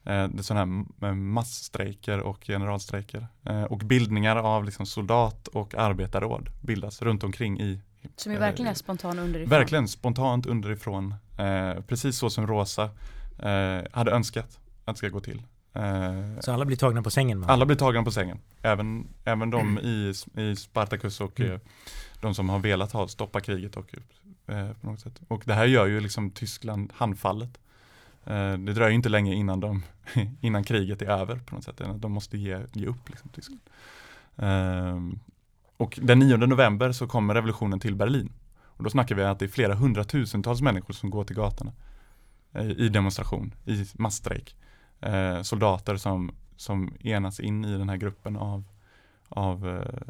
[0.05, 5.75] Eh, det är sådana här massstrejker och generalstrejker eh, och bildningar av liksom soldat och
[5.75, 7.81] arbetarråd bildas runt omkring i
[8.15, 9.49] Som är verkligen är spontan underifrån.
[9.49, 11.15] Verkligen spontant underifrån.
[11.87, 12.89] precis så som Rosa
[13.91, 15.41] hade önskat att det ska gå till.
[15.73, 17.39] Eh, så alla blir tagna på sängen?
[17.39, 17.49] Man.
[17.49, 18.39] Alla blir tagna på sängen.
[18.61, 19.85] Även, även de mm.
[19.85, 21.51] i, i Spartacus och mm.
[21.51, 21.59] Eh,
[22.21, 23.77] de som har velat ha, stoppa kriget.
[23.77, 23.95] Och,
[24.47, 25.21] eh, på något sätt.
[25.27, 27.59] och det här gör ju liksom Tyskland handfallet.
[28.25, 29.83] Eh, det dröjer inte länge innan, de,
[30.41, 31.81] innan kriget är över på något sätt.
[31.95, 33.61] De måste ge, ge upp liksom, Tyskland.
[34.37, 35.19] Ehm,
[35.77, 38.31] och den 9 november så kommer revolutionen till Berlin.
[38.61, 41.73] Och då snackar vi att det är flera hundratusentals människor som går till gatorna
[42.77, 44.55] i demonstration, i massstrejk
[44.99, 48.63] eh, soldater som, som enas in i den här gruppen av,
[49.29, 50.07] av eh,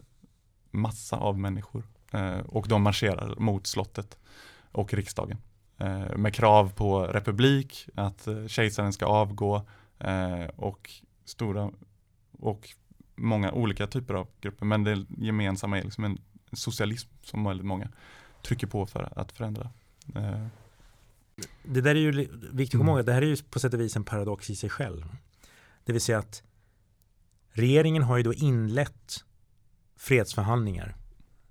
[0.71, 1.83] massa av människor.
[2.11, 4.17] Eh, och de marscherar mot slottet
[4.71, 5.37] och riksdagen.
[5.79, 9.61] Eh, med krav på republik, att eh, kejsaren ska avgå
[9.99, 10.91] eh, och
[11.25, 11.71] stora
[12.31, 12.69] och
[13.15, 14.65] många olika typer av grupper.
[14.65, 16.17] Men det gemensamma är liksom en
[16.53, 17.89] socialism som väldigt många
[18.43, 19.69] trycker på för att förändra.
[21.63, 22.11] Det där är ju
[22.51, 24.55] viktigt att komma ihåg, det här är ju på sätt och vis en paradox i
[24.55, 25.15] sig själv.
[25.83, 26.43] Det vill säga att
[27.51, 29.25] regeringen har ju då inlett
[29.97, 30.95] fredsförhandlingar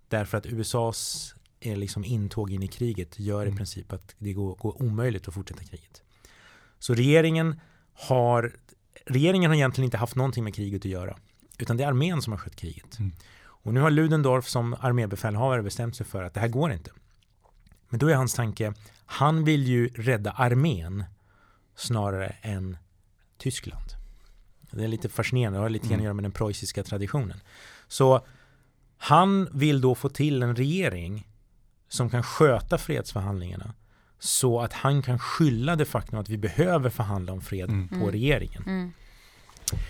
[0.08, 3.56] därför att USAs är liksom intåg in i kriget gör i mm.
[3.56, 6.02] princip att det går, går omöjligt att fortsätta kriget.
[6.78, 7.60] Så regeringen
[7.94, 8.52] har
[9.06, 11.16] regeringen har egentligen inte haft någonting med kriget att göra
[11.58, 12.98] utan det är armén som har skött kriget.
[12.98, 13.12] Mm.
[13.40, 16.90] Och nu har Ludendorff som armébefälhavare bestämt sig för att det här går inte.
[17.88, 18.74] Men då är hans tanke,
[19.06, 21.04] han vill ju rädda armén
[21.76, 22.76] snarare än
[23.36, 23.84] Tyskland.
[24.70, 26.04] Det är lite fascinerande, det har lite grann att mm.
[26.04, 27.40] göra med den preussiska traditionen.
[27.88, 28.26] Så
[28.96, 31.27] han vill då få till en regering
[31.88, 33.74] som kan sköta fredsförhandlingarna
[34.18, 37.88] så att han kan skylla det faktum att vi behöver förhandla om fred mm.
[37.88, 38.10] på mm.
[38.10, 38.62] regeringen.
[38.66, 38.92] Mm.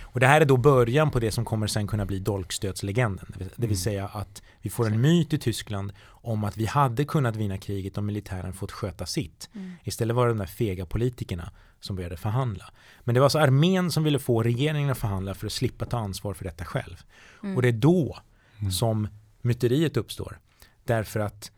[0.01, 3.27] Och det här är då början på det som kommer sen kunna bli dolkstötslegenden.
[3.39, 3.77] Det vill mm.
[3.77, 7.99] säga att vi får en myt i Tyskland om att vi hade kunnat vinna kriget
[7.99, 9.49] om militären fått sköta sitt.
[9.55, 9.73] Mm.
[9.85, 12.65] Istället var det de där fega politikerna som började förhandla.
[13.05, 15.99] Men det var alltså armén som ville få regeringen att förhandla för att slippa ta
[15.99, 17.03] ansvar för detta själv.
[17.43, 17.57] Mm.
[17.57, 18.19] Och det är då
[18.59, 18.73] mm.
[18.73, 19.09] som
[19.43, 20.39] myteriet uppstår.
[20.85, 21.53] Därför att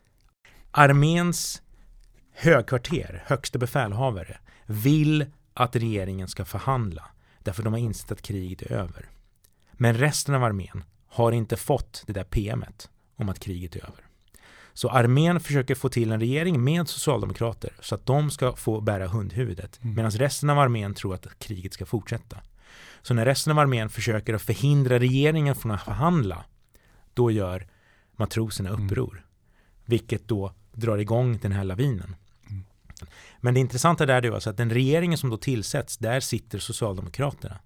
[0.70, 1.62] arméns
[2.32, 7.04] högkvarter, högsta befälhavare, vill att regeringen ska förhandla.
[7.38, 9.08] Därför de har insett att kriget är över.
[9.72, 14.04] Men resten av armén har inte fått det där PMet om att kriget är över.
[14.72, 19.08] Så armén försöker få till en regering med socialdemokrater så att de ska få bära
[19.08, 19.80] hundhuvudet.
[19.82, 19.94] Mm.
[19.94, 22.36] Medan resten av armén tror att kriget ska fortsätta.
[23.02, 26.44] Så när resten av armén försöker att förhindra regeringen från att förhandla,
[27.14, 27.66] då gör
[28.16, 28.84] matroserna mm.
[28.84, 29.12] uppror.
[29.12, 29.24] Mm.
[29.84, 32.16] Vilket då drar igång den här lavinen.
[32.50, 32.64] Mm.
[33.40, 37.58] Men det intressanta där är alltså att den regeringen som då tillsätts, där sitter Socialdemokraterna.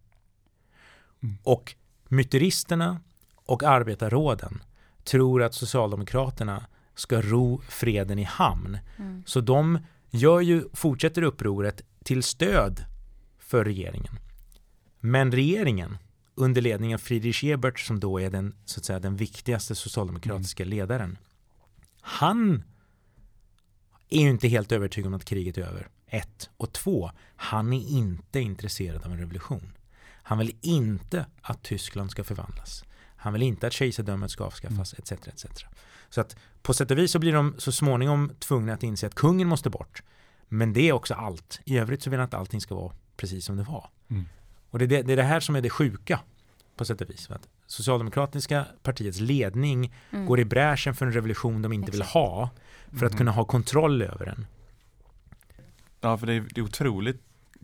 [1.22, 1.36] Mm.
[1.42, 1.74] Och
[2.08, 3.00] myteristerna
[3.34, 4.62] och arbetarråden
[5.04, 8.78] tror att Socialdemokraterna ska ro freden i hamn.
[8.96, 9.22] Mm.
[9.26, 9.78] Så de
[10.10, 12.84] gör ju, fortsätter upproret till stöd
[13.38, 14.18] för regeringen.
[15.00, 15.98] Men regeringen
[16.34, 20.62] under ledning av Friedrich Ebert som då är den, så att säga, den viktigaste socialdemokratiska
[20.62, 20.70] mm.
[20.70, 21.18] ledaren.
[22.00, 22.62] Han
[24.08, 25.88] är ju inte helt övertygad om att kriget är över.
[26.06, 26.50] Ett.
[26.56, 29.72] Och två, han är inte intresserad av en revolution.
[30.22, 32.84] Han vill inte att Tyskland ska förvandlas.
[33.16, 35.12] Han vill inte att kejsardömet ska avskaffas, etc.
[35.12, 35.46] etc.
[36.08, 39.14] Så att på sätt och vis så blir de så småningom tvungna att inse att
[39.14, 40.02] kungen måste bort.
[40.48, 41.60] Men det är också allt.
[41.64, 43.90] I övrigt så vill han att allting ska vara precis som det var.
[44.10, 44.24] Mm.
[44.70, 46.20] Och det är det, det är det här som är det sjuka
[46.76, 47.30] på sätt och vis.
[47.30, 50.26] Att Socialdemokratiska partiets ledning Mm.
[50.26, 52.14] går i bräschen för en revolution de inte vill Exakt.
[52.14, 52.50] ha
[52.98, 53.18] för att Mhm.
[53.18, 54.46] kunna ha kontroll över den.
[56.00, 57.20] Ja, för det är, det är otroligt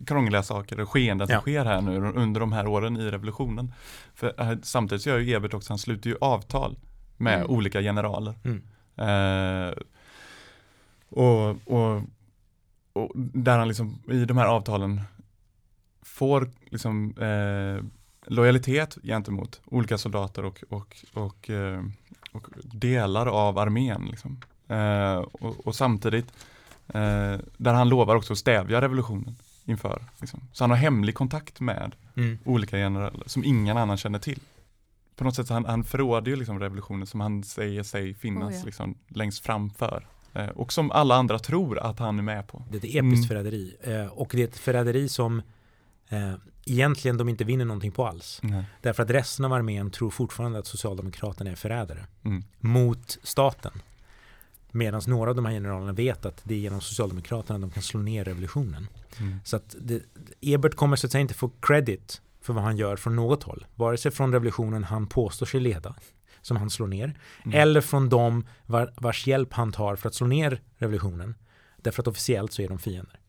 [0.07, 1.39] krångliga saker och skeenden som Ja.
[1.41, 3.73] sker här nu under de här åren i revolutionen.
[4.13, 6.77] För eh, samtidigt så gör ju Ebert också, han sluter ju avtal
[7.17, 7.47] med Mm.
[7.51, 8.33] olika generaler.
[8.43, 8.61] Mm.
[8.97, 9.73] Eh,
[11.09, 12.01] och, och,
[12.93, 15.01] och där han liksom i de här avtalen
[16.01, 17.85] får liksom eh,
[18.31, 21.83] lojalitet gentemot olika soldater och, och, och, eh,
[22.31, 24.05] och delar av armén.
[24.05, 24.41] Liksom.
[24.71, 26.25] Eh, och, och samtidigt
[26.87, 30.03] eh, där han lovar också att stävja revolutionen inför.
[30.19, 30.39] Liksom.
[30.53, 32.37] Så han har hemlig kontakt med Mm.
[32.45, 34.39] olika generaler som ingen annan känner till.
[35.15, 38.53] På något sätt så han, han förråder ju liksom revolutionen som han säger sig finnas
[38.53, 38.65] Oh ja.
[38.65, 40.07] liksom längst framför.
[40.33, 42.63] Eh, och som alla andra tror att han är med på.
[42.71, 43.23] Det är ett episkt Mm.
[43.27, 43.75] förräderi.
[43.81, 45.41] Eh, och det är ett förräderi som
[46.09, 46.33] eh,
[46.65, 48.39] egentligen de inte vinner någonting på alls.
[48.43, 48.63] Nej.
[48.81, 52.43] Därför att resten av armén tror fortfarande att Socialdemokraterna är förrädare Mm.
[52.59, 53.71] mot staten.
[54.71, 57.99] Medan några av de här generalerna vet att det är genom Socialdemokraterna de kan slå
[57.99, 58.87] ner revolutionen.
[59.19, 59.37] Mm.
[59.43, 60.01] Så att det,
[60.41, 63.65] Ebert kommer så att säga inte få credit för vad han gör från något håll.
[63.75, 65.95] Vare sig från revolutionen han påstår sig leda,
[66.41, 67.59] som han slår ner, Mm.
[67.59, 71.35] eller från dem var, vars hjälp han tar för att slå ner revolutionen.
[71.77, 73.19] Därför att officiellt så är de fiender.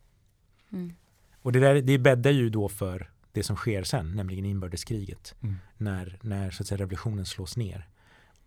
[0.72, 0.94] Mm.
[1.42, 5.34] Och det, där, det bäddar ju då för det som sker sen, nämligen inbördeskriget.
[5.42, 5.56] Mm.
[5.76, 7.88] När, när så att säga, revolutionen slås ner.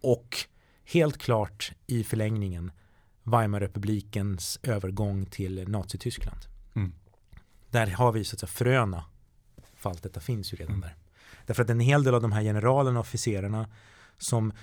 [0.02, 0.38] Och
[0.86, 2.72] helt klart i förlängningen
[3.26, 6.40] Weimarrepublikens övergång till Nazityskland.
[6.76, 6.94] Mm.
[7.70, 9.06] Där har vi så att säga fröna
[9.76, 10.82] för allt detta finns ju redan Mm.
[10.82, 10.96] där.
[11.46, 13.68] Därför att en hel del av de här generalerna och officerarna
[14.18, 14.54] som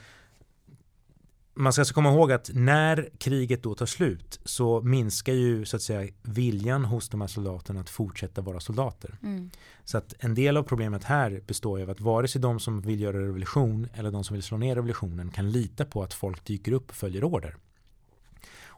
[1.54, 5.76] man ska alltså komma ihåg att när kriget då tar slut så minskar ju så
[5.76, 9.18] att säga viljan hos de här soldaterna att fortsätta vara soldater.
[9.22, 9.50] Mm.
[9.84, 12.80] Så att en del av problemet här består ju av att vare sig de som
[12.80, 16.44] vill göra revolution eller de som vill slå ner revolutionen kan lita på att folk
[16.44, 17.56] dyker upp och följer order.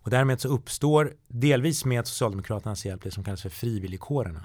[0.04, 4.44] Och därmed så uppstår delvis med Socialdemokraternas hjälp det som kallas för frivilligkårerna.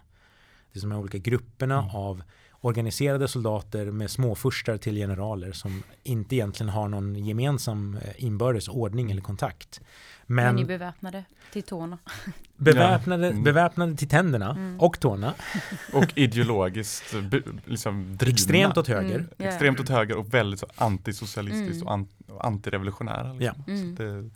[0.73, 1.95] Det är som de här olika grupperna Mm.
[1.95, 2.23] av
[2.61, 9.11] organiserade soldater med småfurstar till generaler som inte egentligen har någon gemensam eh, inbördes ordning
[9.11, 9.81] eller kontakt.
[10.25, 11.97] Men Men ni är beväpnade till tårna.
[12.57, 13.31] beväpnade, Ja.
[13.31, 13.43] Mm.
[13.43, 14.79] beväpnade till tänderna Mm.
[14.79, 15.33] och tårna,
[15.93, 18.33] Och ideologiskt bu- liksom drivna.
[18.33, 19.15] extremt åt höger.
[19.15, 19.29] Mm.
[19.37, 19.45] Ja.
[19.45, 21.87] Extremt åt höger och väldigt så antisocialistiskt Mm.
[21.87, 23.33] och, an- och antirevolutionära.
[23.33, 23.63] Liksom.
[23.67, 23.95] Mm.
[23.97, 24.29] Så det är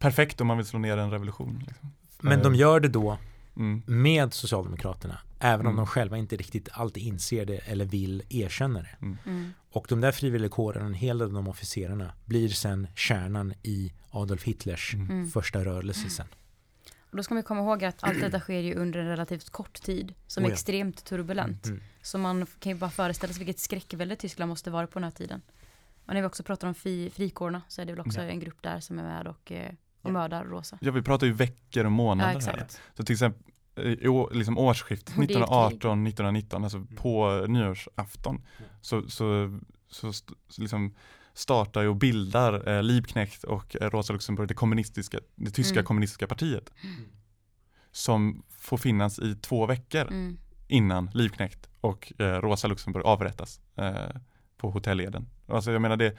[0.00, 1.64] perfekt om man vill slå ner en revolution.
[1.66, 1.92] Liksom.
[2.20, 3.18] Men de gör det då
[3.56, 3.82] Mm.
[3.86, 5.18] med Socialdemokraterna.
[5.40, 5.76] Även om Mm.
[5.76, 8.96] de själva inte riktigt alltid inser det eller vill erkänna det.
[9.26, 9.52] Mm.
[9.70, 14.42] Och de där frivilligkårerna, en hel del av de officerarna, blir sen kärnan i Adolf
[14.44, 15.10] Hitlers Mm.
[15.10, 15.30] Mm.
[15.30, 16.26] första rörelse sen.
[17.10, 19.82] Och då ska man komma ihåg att allt detta sker ju under en relativt kort
[19.82, 20.54] tid som Oh är ja.
[20.54, 21.66] extremt turbulent.
[21.66, 21.80] Mm.
[22.02, 25.10] Så man kan ju bara föreställa sig vilket skräckvälde Tyskland måste vara på den här
[25.10, 25.42] tiden.
[26.06, 28.28] Och när vi också pratar om fri, frikårerna så är det väl också Ja.
[28.28, 29.72] en grupp där som är med och, eh,
[30.02, 30.12] och Ja.
[30.12, 30.78] mördar Rosa.
[30.80, 32.36] Ja, vi pratar ju veckor och Ja, månader här.
[32.36, 32.80] exakt.
[32.96, 33.42] Så till exempel
[33.76, 35.80] i liksom årsskiftet Och det är ett krig.
[35.80, 38.42] 1918-1919, alltså på nyårsafton,
[38.80, 40.94] så, så, så, så liksom
[41.34, 45.84] startar ju och bildar eh, Liebknecht och eh, Rosa Luxemburg det kommunistiska, det tyska Mm.
[45.84, 46.70] kommunistiska partiet.
[47.92, 50.38] Som får finnas i två veckor Mm.
[50.68, 53.94] innan Liebknecht och eh, Rosa Luxemburg avrättas eh,
[54.56, 55.26] på Hotell Eden.
[55.48, 56.16] Alltså jag menar det,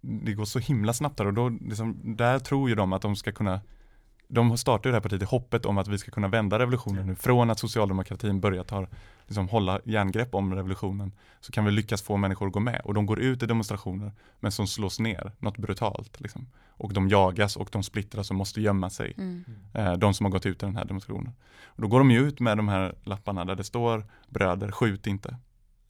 [0.00, 3.16] det går så himla snabbt där och då, liksom, där tror ju de att de
[3.16, 3.60] ska kunna
[4.32, 7.14] de startar det här partiet i hoppet om att vi ska kunna vända revolutionen nu.
[7.14, 8.86] Från att socialdemokratin börjar ta,
[9.26, 12.80] liksom, hålla järngrepp om revolutionen så kan vi lyckas få människor att gå med.
[12.84, 16.20] Och de går ut i demonstrationer men som slås ner, något brutalt.
[16.20, 16.46] Liksom.
[16.68, 19.44] Och de jagas och de splittras och måste gömma sig Mm.
[19.74, 21.32] eh, de som har gått ut i den här demonstrationen.
[21.64, 25.06] Och då går de ju ut med de här lapparna där det står bröder, skjut
[25.06, 25.36] inte.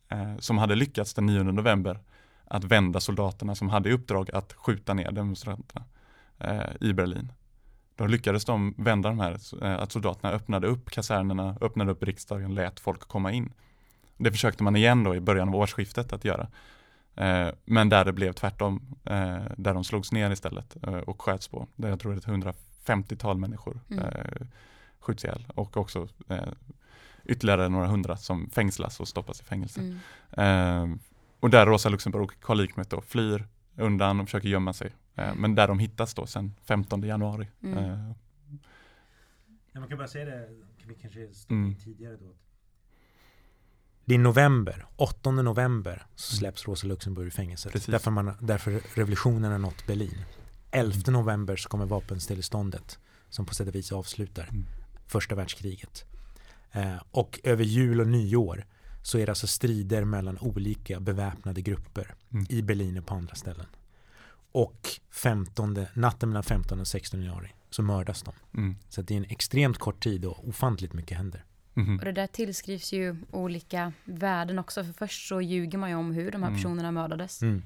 [0.09, 1.99] Eh, som hade lyckats den 9 november
[2.51, 5.85] att vända soldaterna som hade i uppdrag att skjuta ner demonstranterna
[6.39, 7.33] eh, i Berlin.
[7.97, 12.55] Då lyckades de vända de här, eh, att soldaterna öppnade upp kasernerna, öppnade upp riksdagen,
[12.55, 13.53] lät folk komma in.
[14.17, 16.49] Det försökte man igen då i början av årsskiftet att göra.
[17.17, 21.49] Eh, men där det blev tvärtom, eh, där de slogs ner istället eh, och sköts
[21.49, 21.67] på.
[21.77, 24.05] Där jag tror det är ett 150-tal människor Mm.
[24.05, 24.47] eh,
[25.01, 26.09] skjuts ihjäl och också
[27.25, 29.81] ytterligare några hundra som fängslas och stoppas i fängelse.
[30.37, 30.99] Mm.
[31.41, 34.91] Och där Rosa Luxemburg och Carl Liebknecht då flyr undan och försöker gömma sig.
[35.15, 37.49] Eh, men där de hittas då sen 15 januari.
[37.63, 37.79] Mm.
[37.79, 38.13] Eh,
[39.73, 40.49] Ja, man kan bara säga det,
[40.87, 41.75] vi kanske Mm.
[41.75, 42.35] tidigare då.
[44.05, 47.87] det är november, 8 november så släpps Rosa Luxemburg ur fängelset.
[47.87, 50.25] Därför, man, därför revolutionen har nått Berlin.
[50.71, 54.65] 11 november så kommer vapenstilleståndet som på sätt och vis avslutar mm.
[55.07, 56.05] första världskriget.
[56.73, 58.65] Eh, och över jul och nyår
[59.03, 62.47] så är det alltså strider mellan olika beväpnade grupper mm.
[62.49, 63.67] i Berlin och på andra ställen.
[64.53, 68.33] Och 15, natten mellan 15 och 16 januari så mördas de.
[68.55, 68.77] Mm.
[68.89, 71.45] Så det är en extremt kort tid och ofantligt mycket händer.
[71.75, 71.99] Mm.
[71.99, 74.85] Och det där tillskrivs ju olika värden också.
[74.85, 76.61] För först så ljuger man ju om hur de här mm.
[76.61, 77.43] personerna mördades.
[77.43, 77.63] Mm.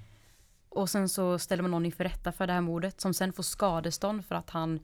[0.69, 3.43] Och sen så ställer man någon inför rätta för det här mordet som sen får
[3.43, 4.81] skadestånd för att han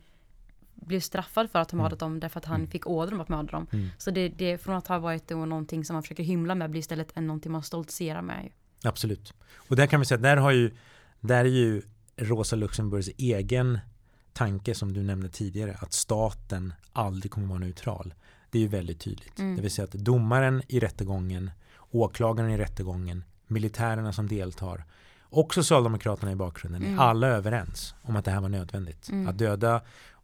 [0.75, 2.71] blev straffad för att ha mördat dem därför att han mm.
[2.71, 3.67] fick order om att mörda dem.
[3.73, 3.89] Mm.
[3.99, 6.81] Så det, det från att ha varit då någonting som man försöker hymla med blir
[6.81, 8.51] istället en någonting man stoltserar med.
[8.85, 9.35] Absolut.
[9.55, 10.71] Och där kan vi säga att där har ju,
[11.21, 11.83] där är ju
[12.17, 13.79] Rosa Luxemburgs egen
[14.33, 18.15] tanke som du nämnde tidigare att staten aldrig kommer vara neutral.
[18.51, 19.39] Det är ju väldigt tydligt.
[19.39, 19.57] Mm.
[19.57, 21.51] Det vill säga att domaren i rättegången,
[21.91, 24.85] åklagaren i rättegången, militärerna som deltar
[25.31, 26.99] och Socialdemokraterna i bakgrunden mm.
[26.99, 29.09] är alla överens om att det här var nödvändigt.
[29.09, 29.29] Mm.
[29.29, 29.81] Att döda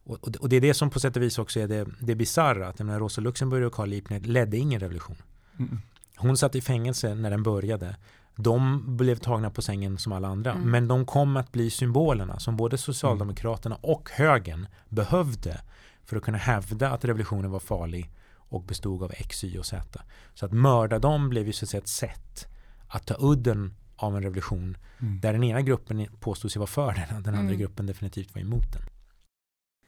[0.06, 2.68] och, och, det är det som på sätt och vis också är det, det bisarra.
[2.68, 5.16] Att menar, Rosa Luxemburg och Carl Liebknecht ledde ingen revolution.
[5.58, 5.80] Mm.
[6.16, 7.96] Hon satt i fängelse när den började.
[8.36, 10.52] De blev tagna på sängen som alla andra.
[10.52, 10.70] Mm.
[10.70, 15.60] Men de kom att bli symbolerna som både Socialdemokraterna och högern behövde
[16.04, 20.02] för att kunna hävda att revolutionen var farlig och bestod av X, Y och Z.
[20.34, 22.46] Så att mörda dem blev ju så att säga ett sätt
[22.88, 25.20] att ta udden av en revolution mm.
[25.20, 27.58] där den ena gruppen påstod sig vara för den och den andra mm.
[27.58, 28.82] gruppen definitivt var emot den.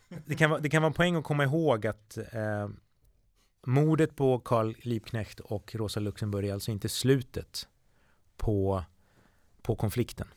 [0.09, 2.69] Det kan, vara, det kan vara en poäng att komma ihåg att eh,
[3.67, 7.69] mordet på Karl Liebknecht och Rosa Luxemburg är alltså inte slutet
[8.37, 8.85] på,
[9.63, 10.29] på konflikten.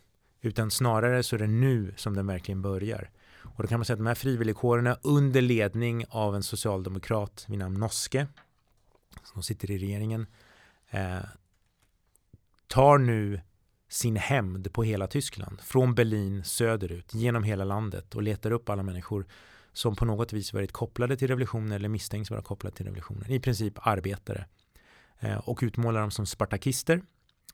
[0.42, 3.10] Utan snarare så är det nu som den verkligen börjar.
[3.44, 7.60] Och då kan man säga att de här frivilligkårerna under ledning av en socialdemokrat vid
[7.60, 8.28] namn Noske,
[9.24, 10.28] som sitter i regeringen,
[10.90, 11.20] eh,
[12.68, 13.42] tar nu
[13.90, 15.62] sin hämnd på hela Tyskland.
[15.62, 19.26] Från Berlin söderut, genom hela landet och letar upp alla människor
[19.74, 23.32] som på något vis varit kopplade till revolutionen eller misstänks vara kopplade till revolutionen.
[23.32, 24.46] I princip arbetare.
[25.20, 27.02] Eh, och utmålar dem som spartakister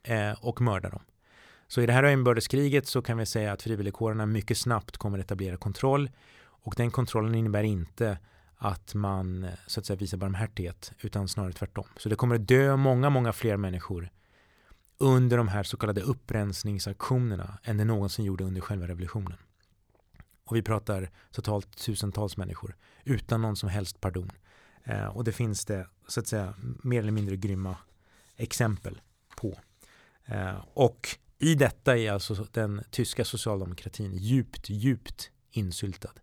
[0.03, 1.01] eh, och mördar dem.
[1.67, 5.57] Så i det här inbördeskriget så kan vi säga att frivilligkårerna mycket snabbt kommer etablera
[5.57, 6.09] kontroll
[6.39, 8.17] och den kontrollen innebär inte
[8.57, 11.85] att man eh, så att säga visar barmhärtighet utan snarare tvärtom.
[11.97, 14.09] Så det kommer att dö många, många fler människor
[14.97, 19.37] under de här så kallade upprensningsaktionerna än det någonsin gjorde under själva revolutionen.
[20.47, 24.31] Och vi pratar totalt tusentals människor utan någon som helst pardon.
[24.83, 27.77] Eh, och det finns det så att säga mer eller mindre grymma
[28.35, 29.01] exempel
[29.35, 29.59] på.
[30.25, 31.07] Eh, och
[31.39, 36.13] i detta är alltså den tyska socialdemokratin djupt, djupt insyltad.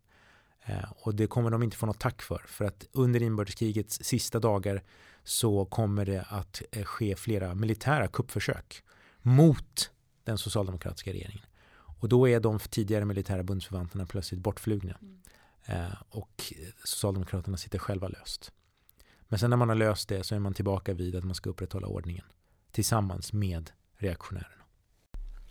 [0.64, 2.42] Eh, och det kommer de inte få något tack för.
[2.46, 4.82] För att under inbördeskrigets sista dagar
[5.24, 8.82] så kommer det att eh, ske flera militära kuppförsök
[9.22, 9.90] mot
[10.24, 11.46] den socialdemokratiska regeringen.
[12.04, 14.96] Och då är de tidigare militära bundsförvanterna plötsligt bortflugna.
[15.02, 15.18] Mm.
[15.64, 16.52] Eh, och
[16.84, 18.52] Socialdemokraterna sitter själva löst.
[19.28, 21.50] Men sen när man har löst det så är man tillbaka vid att man ska
[21.50, 22.24] upprätthålla ordningen
[22.72, 24.64] tillsammans med reaktionärerna.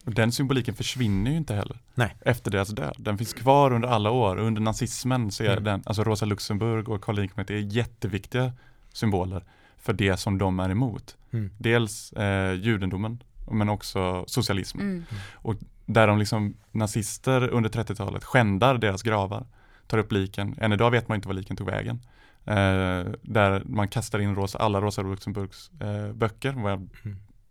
[0.04, 2.16] Den symboliken försvinner ju inte heller Nej.
[2.22, 2.95] efter deras död.
[2.99, 4.38] Den finns kvar under alla år.
[4.38, 5.64] Under nazismen så är mm.
[5.64, 8.54] den, alltså Rosa Luxemburg och Karl Liebknecht är jätteviktiga
[8.91, 9.43] symboler
[9.78, 11.18] för det som de är emot.
[11.32, 11.49] Mm.
[11.58, 14.86] Dels eh, judendomen men också socialismen.
[14.86, 15.04] Mm.
[15.34, 15.56] Och
[15.86, 19.46] där de liksom nazister under 30-talet skändar deras gravar,
[19.88, 20.56] tar upp liken.
[20.58, 22.00] Än idag vet man inte var liken tog vägen.
[22.46, 26.90] Eh, där man kastar in Rosa, alla Rosa Luxemburgs eh, böcker, mm.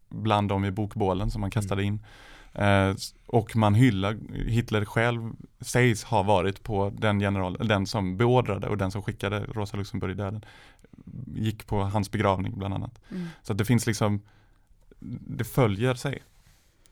[0.09, 1.95] bland dem i bokbålen som man kastade mm.
[1.95, 2.05] in.
[2.55, 2.95] Eh,
[3.27, 8.79] och man hyllar, Hitler själv sägs ha varit på den general, den som beordrade och
[8.79, 10.45] den som skickade Rosa Luxemburg i döden.
[11.27, 13.01] Gick på hans begravning bland annat.
[13.11, 13.27] Mm.
[13.43, 14.21] Så att det finns liksom,
[15.27, 16.23] det följer sig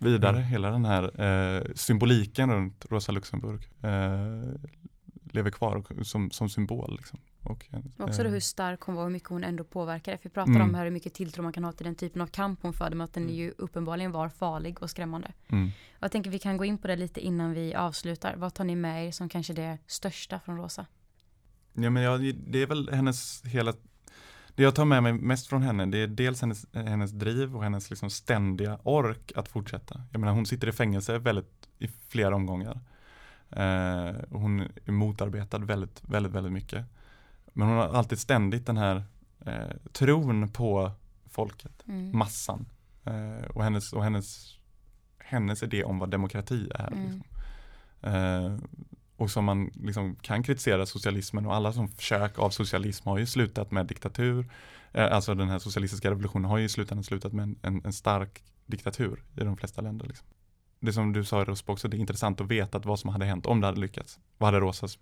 [0.01, 0.48] vidare, mm.
[0.48, 4.70] hela den här eh, symboliken runt Rosa Luxemburg eh,
[5.32, 6.96] lever kvar som, som symbol.
[6.96, 7.18] Liksom.
[7.42, 10.18] Och, eh, också det hur stark hon var hur mycket hon ändå påverkade.
[10.18, 10.62] För vi pratar mm.
[10.62, 13.05] om hur mycket tilltro man kan ha till den typen av kamp hon förde, men
[13.05, 13.34] att den mm.
[13.34, 15.32] ju uppenbarligen var farlig och skrämmande.
[15.48, 15.70] Mm.
[16.01, 18.34] Jag tänker vi kan gå in på det lite innan vi avslutar.
[18.36, 20.86] Vad tar ni med er som kanske det största från Rosa?
[21.72, 23.74] Ja, men ja, det är väl hennes hela
[24.55, 27.62] det jag tar med mig mest från henne det är dels hennes, hennes driv och
[27.62, 30.03] hennes liksom ständiga ork att fortsätta.
[30.12, 32.80] Jag menar hon sitter i fängelse väldigt, i flera omgångar.
[33.51, 36.84] Eh, hon är motarbetad väldigt, väldigt, väldigt mycket.
[37.53, 39.05] Men hon har alltid ständigt den här
[39.46, 40.92] eh, tron på
[41.30, 42.18] folket, mm.
[42.18, 42.66] massan.
[43.05, 44.57] Eh, och hennes, och hennes,
[45.18, 46.92] hennes idé om vad demokrati är.
[46.92, 47.05] Mm.
[47.05, 47.22] Liksom.
[49.20, 53.18] Eh, och som man liksom kan kritisera socialismen och alla som försök av socialism har
[53.18, 54.46] ju slutat med diktatur.
[54.92, 57.92] Eh, alltså den här socialistiska revolutionen har ju i slutändan slutat med en, en, en
[57.92, 60.06] stark diktatur i de flesta länder.
[60.06, 60.26] Liksom.
[60.80, 63.24] Det som du sa Rusp också, det är intressant att veta att vad som hade
[63.26, 64.18] hänt om det hade lyckats.
[64.38, 64.98] Vad hade Rosas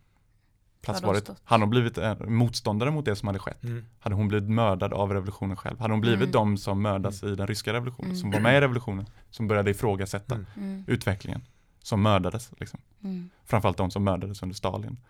[0.80, 1.30] plats varit?
[1.44, 3.64] Hade hon blivit en motståndare mot det som hade skett?
[3.64, 3.84] Mm.
[3.98, 5.78] Hade hon blivit mördad av revolutionen själv?
[5.78, 6.32] Hade hon blivit mm.
[6.32, 7.34] de som mördas mm.
[7.34, 8.10] i den ryska revolutionen?
[8.10, 8.20] Mm.
[8.20, 9.06] Som var med i revolutionen?
[9.30, 10.46] Som började ifrågasätta mm.
[10.56, 10.84] mm.
[10.86, 11.42] utvecklingen?
[11.88, 12.80] Som mördades liksom.
[13.04, 13.30] Mm.
[13.44, 15.00] Framförallt de som mördades under Stalin.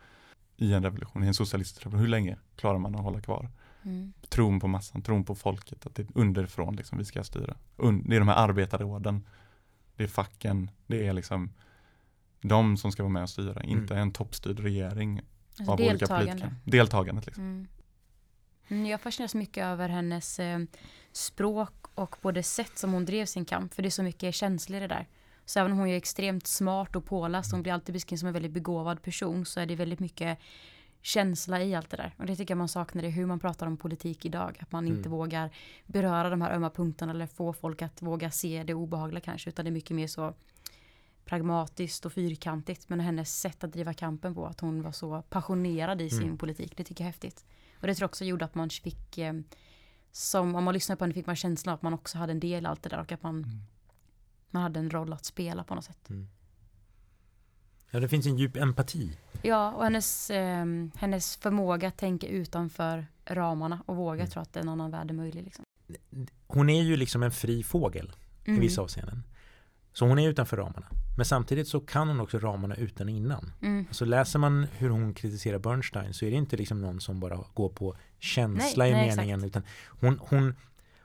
[0.57, 2.01] I en revolution, i en socialistisk revolution.
[2.01, 3.51] Hur länge klarar man att hålla kvar?
[3.83, 4.13] Mm.
[4.29, 7.57] Tron på massan, tron på folket, att det är underifrån liksom vi ska styra.
[8.05, 9.27] det är de här arbetarråden,
[9.97, 11.51] det är facken, det är liksom
[12.41, 13.79] de som ska vara med och styra, mm.
[13.79, 15.21] inte en toppstyrd regering
[15.59, 16.55] alltså av olika politiker.
[16.65, 17.27] Deltagandet.
[17.27, 17.45] Liksom.
[17.45, 17.67] Mm.
[18.69, 18.87] mm.
[18.87, 20.59] Jag fascineras mycket över hennes eh,
[21.13, 24.35] språk och på det sätt som hon drev sin kamp, för det är så mycket
[24.35, 25.07] känslor i det där.
[25.49, 28.33] Så även om hon är extremt smart och påläst, hon blir alltid beskriven som en
[28.33, 30.39] väldigt begåvad person, så är det väldigt mycket
[31.03, 32.15] känsla i allt det där.
[32.19, 34.59] Och det tycker jag man saknar i hur man pratar om politik idag.
[34.61, 34.97] Att man mm.
[34.97, 35.51] inte vågar
[35.87, 39.51] beröra de här ömma punkterna eller få folk att våga se det obehagliga kanske.
[39.51, 40.35] Utan det är mycket mer så
[41.25, 42.89] pragmatiskt och fyrkantigt.
[42.89, 46.39] Men hennes sätt att driva kampen på, att hon var så passionerad i sin mm.
[46.39, 47.45] politik, det tycker jag är häftigt.
[47.81, 49.35] Och det tror jag också gjorde att man fick, eh,
[50.13, 52.65] som om man lyssnade på henne fick man känslan att man också hade en del
[52.65, 53.61] i allt det där och att man, mm.
[54.51, 56.11] Man hade en roll att spela på något sätt.
[56.11, 56.29] Mm.
[57.91, 59.19] Ja, det finns en djup empati.
[59.43, 60.65] Ja, och hennes, eh,
[60.97, 64.31] hennes förmåga att tänka utanför ramarna och våga mm.
[64.31, 65.45] tro att en annan värld är möjlig.
[65.45, 65.65] Liksom.
[66.47, 68.13] Hon är ju liksom en fri fågel
[68.45, 68.59] mm.
[68.59, 69.23] i vissa avseenden.
[69.93, 70.87] Så hon är utanför ramarna.
[71.17, 73.53] Men samtidigt så kan hon också ramarna utan och innan.
[73.63, 73.85] Mm.
[73.89, 77.45] Alltså läser man hur hon kritiserar Bernstein så är det inte liksom någon som bara
[77.55, 79.45] går på känsla nej, i nej, meningen.
[79.45, 79.63] Utan
[80.01, 80.55] hon, hon,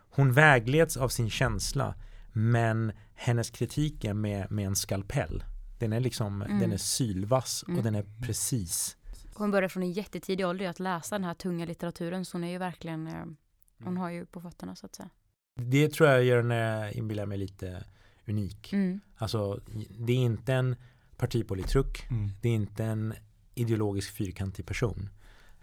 [0.10, 1.96] hon vägleds av sin känsla
[2.34, 2.92] men
[3.24, 5.44] hennes kritik är med, med en skalpell.
[5.80, 6.60] Den är liksom, mm.
[6.60, 7.78] den är sylvass mm.
[7.78, 8.98] och den är precis.
[9.34, 12.52] Hon börjar från en jättetidig ålder att läsa den här tunga litteraturen så hon är
[12.52, 13.98] ju verkligen, eh, hon mm.
[13.98, 15.10] har ju på fötterna så att säga.
[15.56, 17.84] Det tror jag gör henne, inbillar mig lite
[18.28, 18.74] unik.
[18.74, 19.00] Mm.
[19.16, 19.62] Alltså
[20.00, 20.76] det är inte en
[21.18, 22.30] partipolitruck, mm.
[22.42, 23.14] det är inte en
[23.56, 25.10] ideologisk fyrkantig person.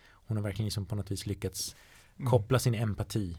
[0.02, 1.76] Hon har verkligen liksom på något vis lyckats
[2.16, 2.30] mm.
[2.30, 3.36] koppla sin empati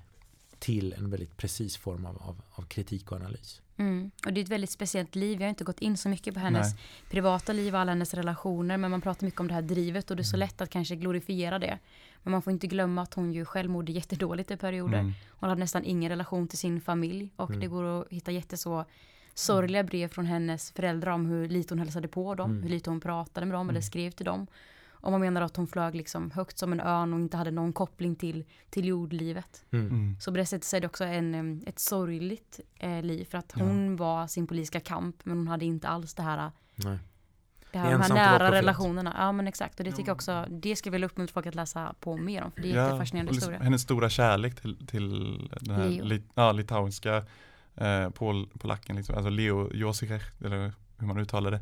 [0.60, 3.62] till en väldigt precis form av, av, av kritik och analys.
[3.82, 4.12] Mm.
[4.26, 5.40] Och det är ett väldigt speciellt liv.
[5.40, 6.84] Jag har inte gått in så mycket på hennes Nej.
[7.10, 8.78] privata liv och alla hennes relationer.
[8.78, 10.48] Men man pratar mycket om det här drivet och det är så mm.
[10.48, 11.80] lätt att kanske glorifiera det.
[12.24, 15.00] Men man får inte glömma att hon ju själv mådde jättedåligt i perioder.
[15.00, 15.12] Mm.
[15.30, 17.30] Hon hade nästan ingen relation till sin familj.
[17.36, 17.60] Och mm.
[17.60, 18.86] det går att hitta jätteså
[19.34, 22.52] sorgliga brev från hennes föräldrar om hur lite hon hälsade på dem.
[22.52, 22.64] Mm.
[22.64, 23.88] Hur lite hon pratade med dem eller mm.
[23.88, 24.48] skrev till dem.
[25.02, 27.74] Och man menar att hon flög liksom högt som en örn och inte hade någon
[27.74, 29.66] koppling till, till jordlivet.
[29.72, 29.88] Mm.
[29.88, 30.16] mm.
[30.20, 33.26] Så på det sättet så är det också en, ett sorgligt eh, liv.
[33.26, 33.98] För att hon ja.
[33.98, 37.00] var sin politiska kamp men hon hade inte alls det här Nej.
[37.72, 39.16] Det här, de här nära relationerna.
[39.18, 39.80] Ja men exakt.
[39.80, 42.52] Och det tycker jag också, det ska vi uppmuntra folk att läsa på mer om.
[42.52, 43.60] För det är ja, fascinerande historia.
[43.60, 47.26] Hennes stora kärlek till, till den här lit, ja, litauiska
[47.76, 51.60] eh, pol, polacken, liksom, alltså Leo Josicek, eller hur man uttalar det.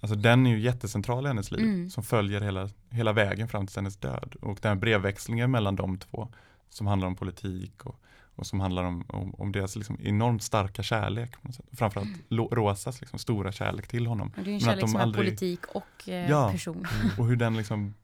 [0.00, 1.90] Alltså den är ju jättecentral i hennes liv mm.
[1.90, 4.34] som följer hela, hela vägen fram till hennes död.
[4.40, 6.28] Och den här brevväxlingen mellan de två
[6.68, 8.00] som handlar om politik och,
[8.34, 11.34] och som handlar om, om, om deras liksom enormt starka kärlek.
[11.72, 12.48] Framförallt mm.
[12.48, 14.32] Rosas liksom stora kärlek till honom.
[14.36, 15.26] Och det är en kärlek de som aldrig...
[15.26, 16.86] är politik och eh, ja, person.
[17.18, 17.94] och hur den liksom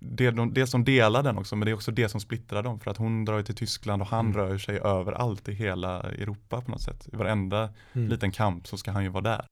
[0.00, 2.80] det, de, det som delar den också, men det är också det som splittrar dem.
[2.80, 4.36] För att hon drar till Tyskland och han mm.
[4.36, 7.08] rör sig överallt i hela Europa på något sätt.
[7.12, 8.08] I varenda mm.
[8.08, 9.44] liten kamp så ska han ju vara där.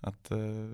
[0.00, 0.70] Att, uh,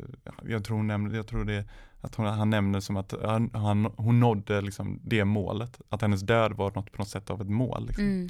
[0.49, 1.65] jag tror, hon nämner, jag tror det,
[2.01, 3.15] att hon, han nämner som att
[3.53, 5.81] han, hon nådde liksom det målet.
[5.89, 7.87] Att hennes död var något, på något sätt av ett mål.
[7.87, 8.05] Liksom.
[8.05, 8.29] Mm.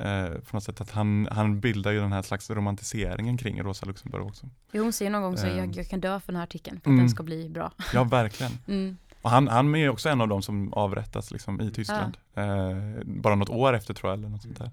[0.00, 3.86] Uh, på något sätt att han, han bildar ju den här slags romantiseringen kring Rosa
[3.86, 4.46] Luxemburg också.
[4.72, 6.80] Jo, hon säger någon gång så uh, jag, jag kan dö för den här artikeln
[6.80, 6.98] för att mm.
[6.98, 7.72] den ska bli bra.
[7.94, 8.52] Ja, verkligen.
[8.66, 8.96] mm.
[9.22, 12.16] Och han, han är också en av de som avrättas liksom, i Tyskland.
[12.34, 12.42] Ja.
[12.42, 14.70] Uh, bara något år efter tror jag, eller något sånt där.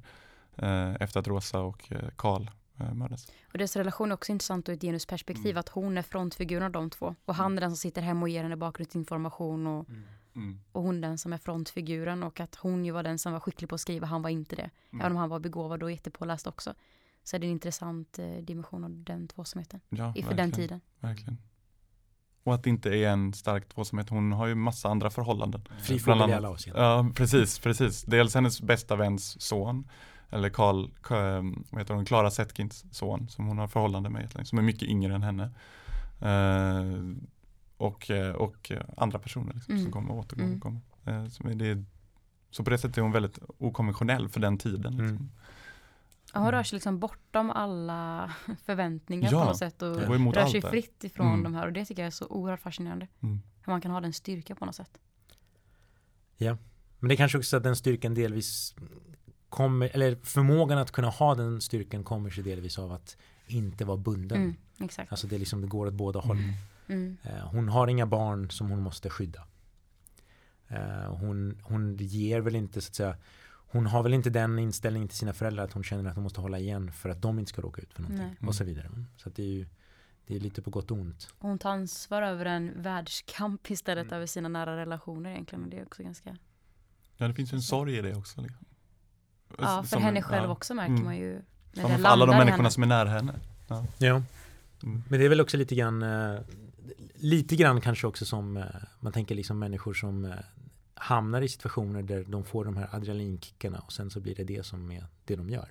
[0.99, 3.31] efter att Rosa och Karl Eh, mördas.
[3.51, 5.59] Och deras relation är också intressant ur ett genusperspektiv, mm.
[5.59, 7.15] att hon är frontfiguren av de två.
[7.25, 10.03] Och han är den som sitter hemma och ger henne bakgrundsinformation och, mm.
[10.35, 10.59] Mm.
[10.71, 12.23] och hon den som är frontfiguren.
[12.23, 14.55] Och att hon ju var den som var skicklig på att skriva, han var inte
[14.55, 14.69] det.
[14.89, 15.01] Mm.
[15.01, 16.73] Även om han var begåvad och jättepåläst också.
[17.23, 19.79] Så är det en intressant eh, dimension av den tvåsamheten.
[19.89, 20.81] Ja, för den tiden.
[20.99, 21.37] Verkligen.
[22.45, 24.09] Och att det inte är en stark tvåsamhet.
[24.09, 25.67] Hon har ju massa andra förhållanden.
[25.81, 26.83] Fri i alla avseenden.
[26.83, 28.01] Ja, precis, precis.
[28.01, 29.87] Dels hennes bästa väns son
[30.29, 30.89] eller Karl,
[31.69, 35.15] vad heter hon, Clara Setkins son som hon har förhållande med, som är mycket yngre
[35.15, 35.51] än henne.
[36.21, 37.15] Uh,
[37.77, 39.83] och, eh, och andra personer liksom, mm.
[39.83, 40.43] som kommer och återgår.
[40.43, 40.59] Mm.
[40.59, 40.81] Kommer.
[41.07, 41.83] Uh, som är det,
[42.51, 44.97] så på det sättet är hon väldigt okonventionell för den tiden.
[44.97, 45.07] Liksom.
[45.07, 45.29] Mm.
[46.33, 48.33] hon rör sig liksom bortom alla
[48.65, 51.43] förväntningar Ja, på något sätt och rör sig fritt ifrån Mm.
[51.43, 53.07] de här och det tycker jag är så oerhört fascinerande.
[53.21, 53.41] Mm.
[53.65, 54.99] Hur man kan ha den styrka på något sätt.
[57.05, 58.75] Men det är kanske också så att den styrkan delvis
[59.55, 63.17] kommer, eller förmågan att kunna ha den styrkan kommer sig delvis av att
[63.47, 64.37] inte vara bunden.
[64.37, 65.11] Mm, exakt.
[65.11, 66.37] Alltså det är liksom, det går åt båda håll.
[66.37, 66.53] Mm.
[66.87, 67.17] Mm.
[67.23, 69.43] Eh, Hon har inga barn som hon måste skydda.
[70.67, 73.17] Eh, Hon, hon ger väl inte så att säga
[73.67, 76.41] hon har väl inte den inställningen till sina föräldrar att hon känner att hon måste
[76.41, 78.47] hålla igen för att de inte ska råka ut för någonting Nej.
[78.49, 78.89] och så vidare.
[79.17, 79.65] Så att det är ju
[80.27, 81.29] det är lite på gott och ont.
[81.37, 84.15] Hon tar ansvar över en världskamp istället Mm.
[84.15, 85.63] över sina nära relationer egentligen.
[85.63, 86.37] Och det är också ganska...
[87.17, 88.41] Ja, det finns ju en sorg i det också.
[88.41, 88.65] Liksom.
[89.57, 90.49] Ja, för Som- henne själv ja.
[90.51, 91.03] också märker Mm.
[91.03, 91.41] man ju.
[91.73, 92.71] När Som det för alla de människorna henne.
[92.71, 93.33] som är nära henne.
[93.97, 94.21] Ja,
[94.83, 95.03] Mm.
[95.09, 96.39] men det är väl också lite grann eh,
[97.15, 98.63] lite grann kanske också som eh,
[98.99, 100.31] man tänker liksom människor som eh,
[100.93, 104.65] hamnar i situationer där de får de här adrenalinkickarna och sen så blir det det
[104.65, 105.69] som är det de gör.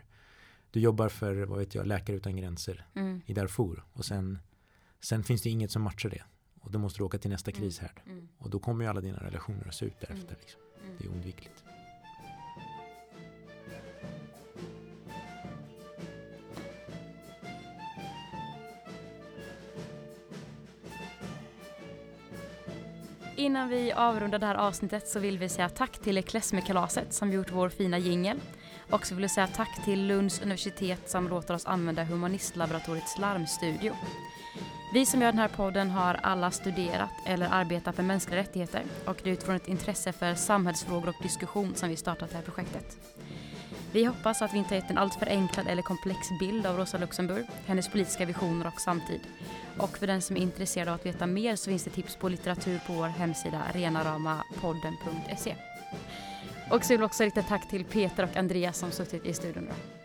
[0.70, 3.20] Du jobbar för, vad vet jag, Läkare Utan Gränser Mm.
[3.26, 4.38] i Darfur och sen,
[5.00, 6.22] sen finns det inget som matchar det.
[6.60, 7.60] Och då måste du åka till nästa Mm.
[7.62, 8.00] krishärd.
[8.06, 8.28] Mm.
[8.38, 10.36] Och då kommer ju alla dina relationer att se ut därefter.
[10.40, 10.60] Liksom.
[10.84, 10.96] Mm.
[10.98, 11.63] Det är oundvikligt.
[23.44, 27.52] Innan vi avrundar det här avsnittet så vill vi säga tack till Klesmerkalaset som gjort
[27.52, 28.40] vår fina jingel.
[28.90, 33.92] Och så vill vi säga tack till Lunds universitet som låter oss använda Humanistlaboratoriets larmstudio.
[34.94, 39.20] Vi som gör den här podden har alla studerat eller arbetat med mänskliga rättigheter och
[39.22, 42.96] det är utifrån ett intresse för samhällsfrågor och diskussion som vi startat det här projektet.
[43.94, 46.98] Vi hoppas att vi inte har gett en alltför enklad eller komplex bild av Rosa
[46.98, 49.20] Luxemburg, hennes politiska visioner och samtid.
[49.78, 52.28] Och för den som är intresserad av att veta mer så finns det tips på
[52.28, 55.54] litteratur på vår hemsida renaramapodden.se.
[56.70, 59.64] Och så vill vi också rikta tack till Peter och Andreas som suttit i studion.
[59.64, 60.03] idag.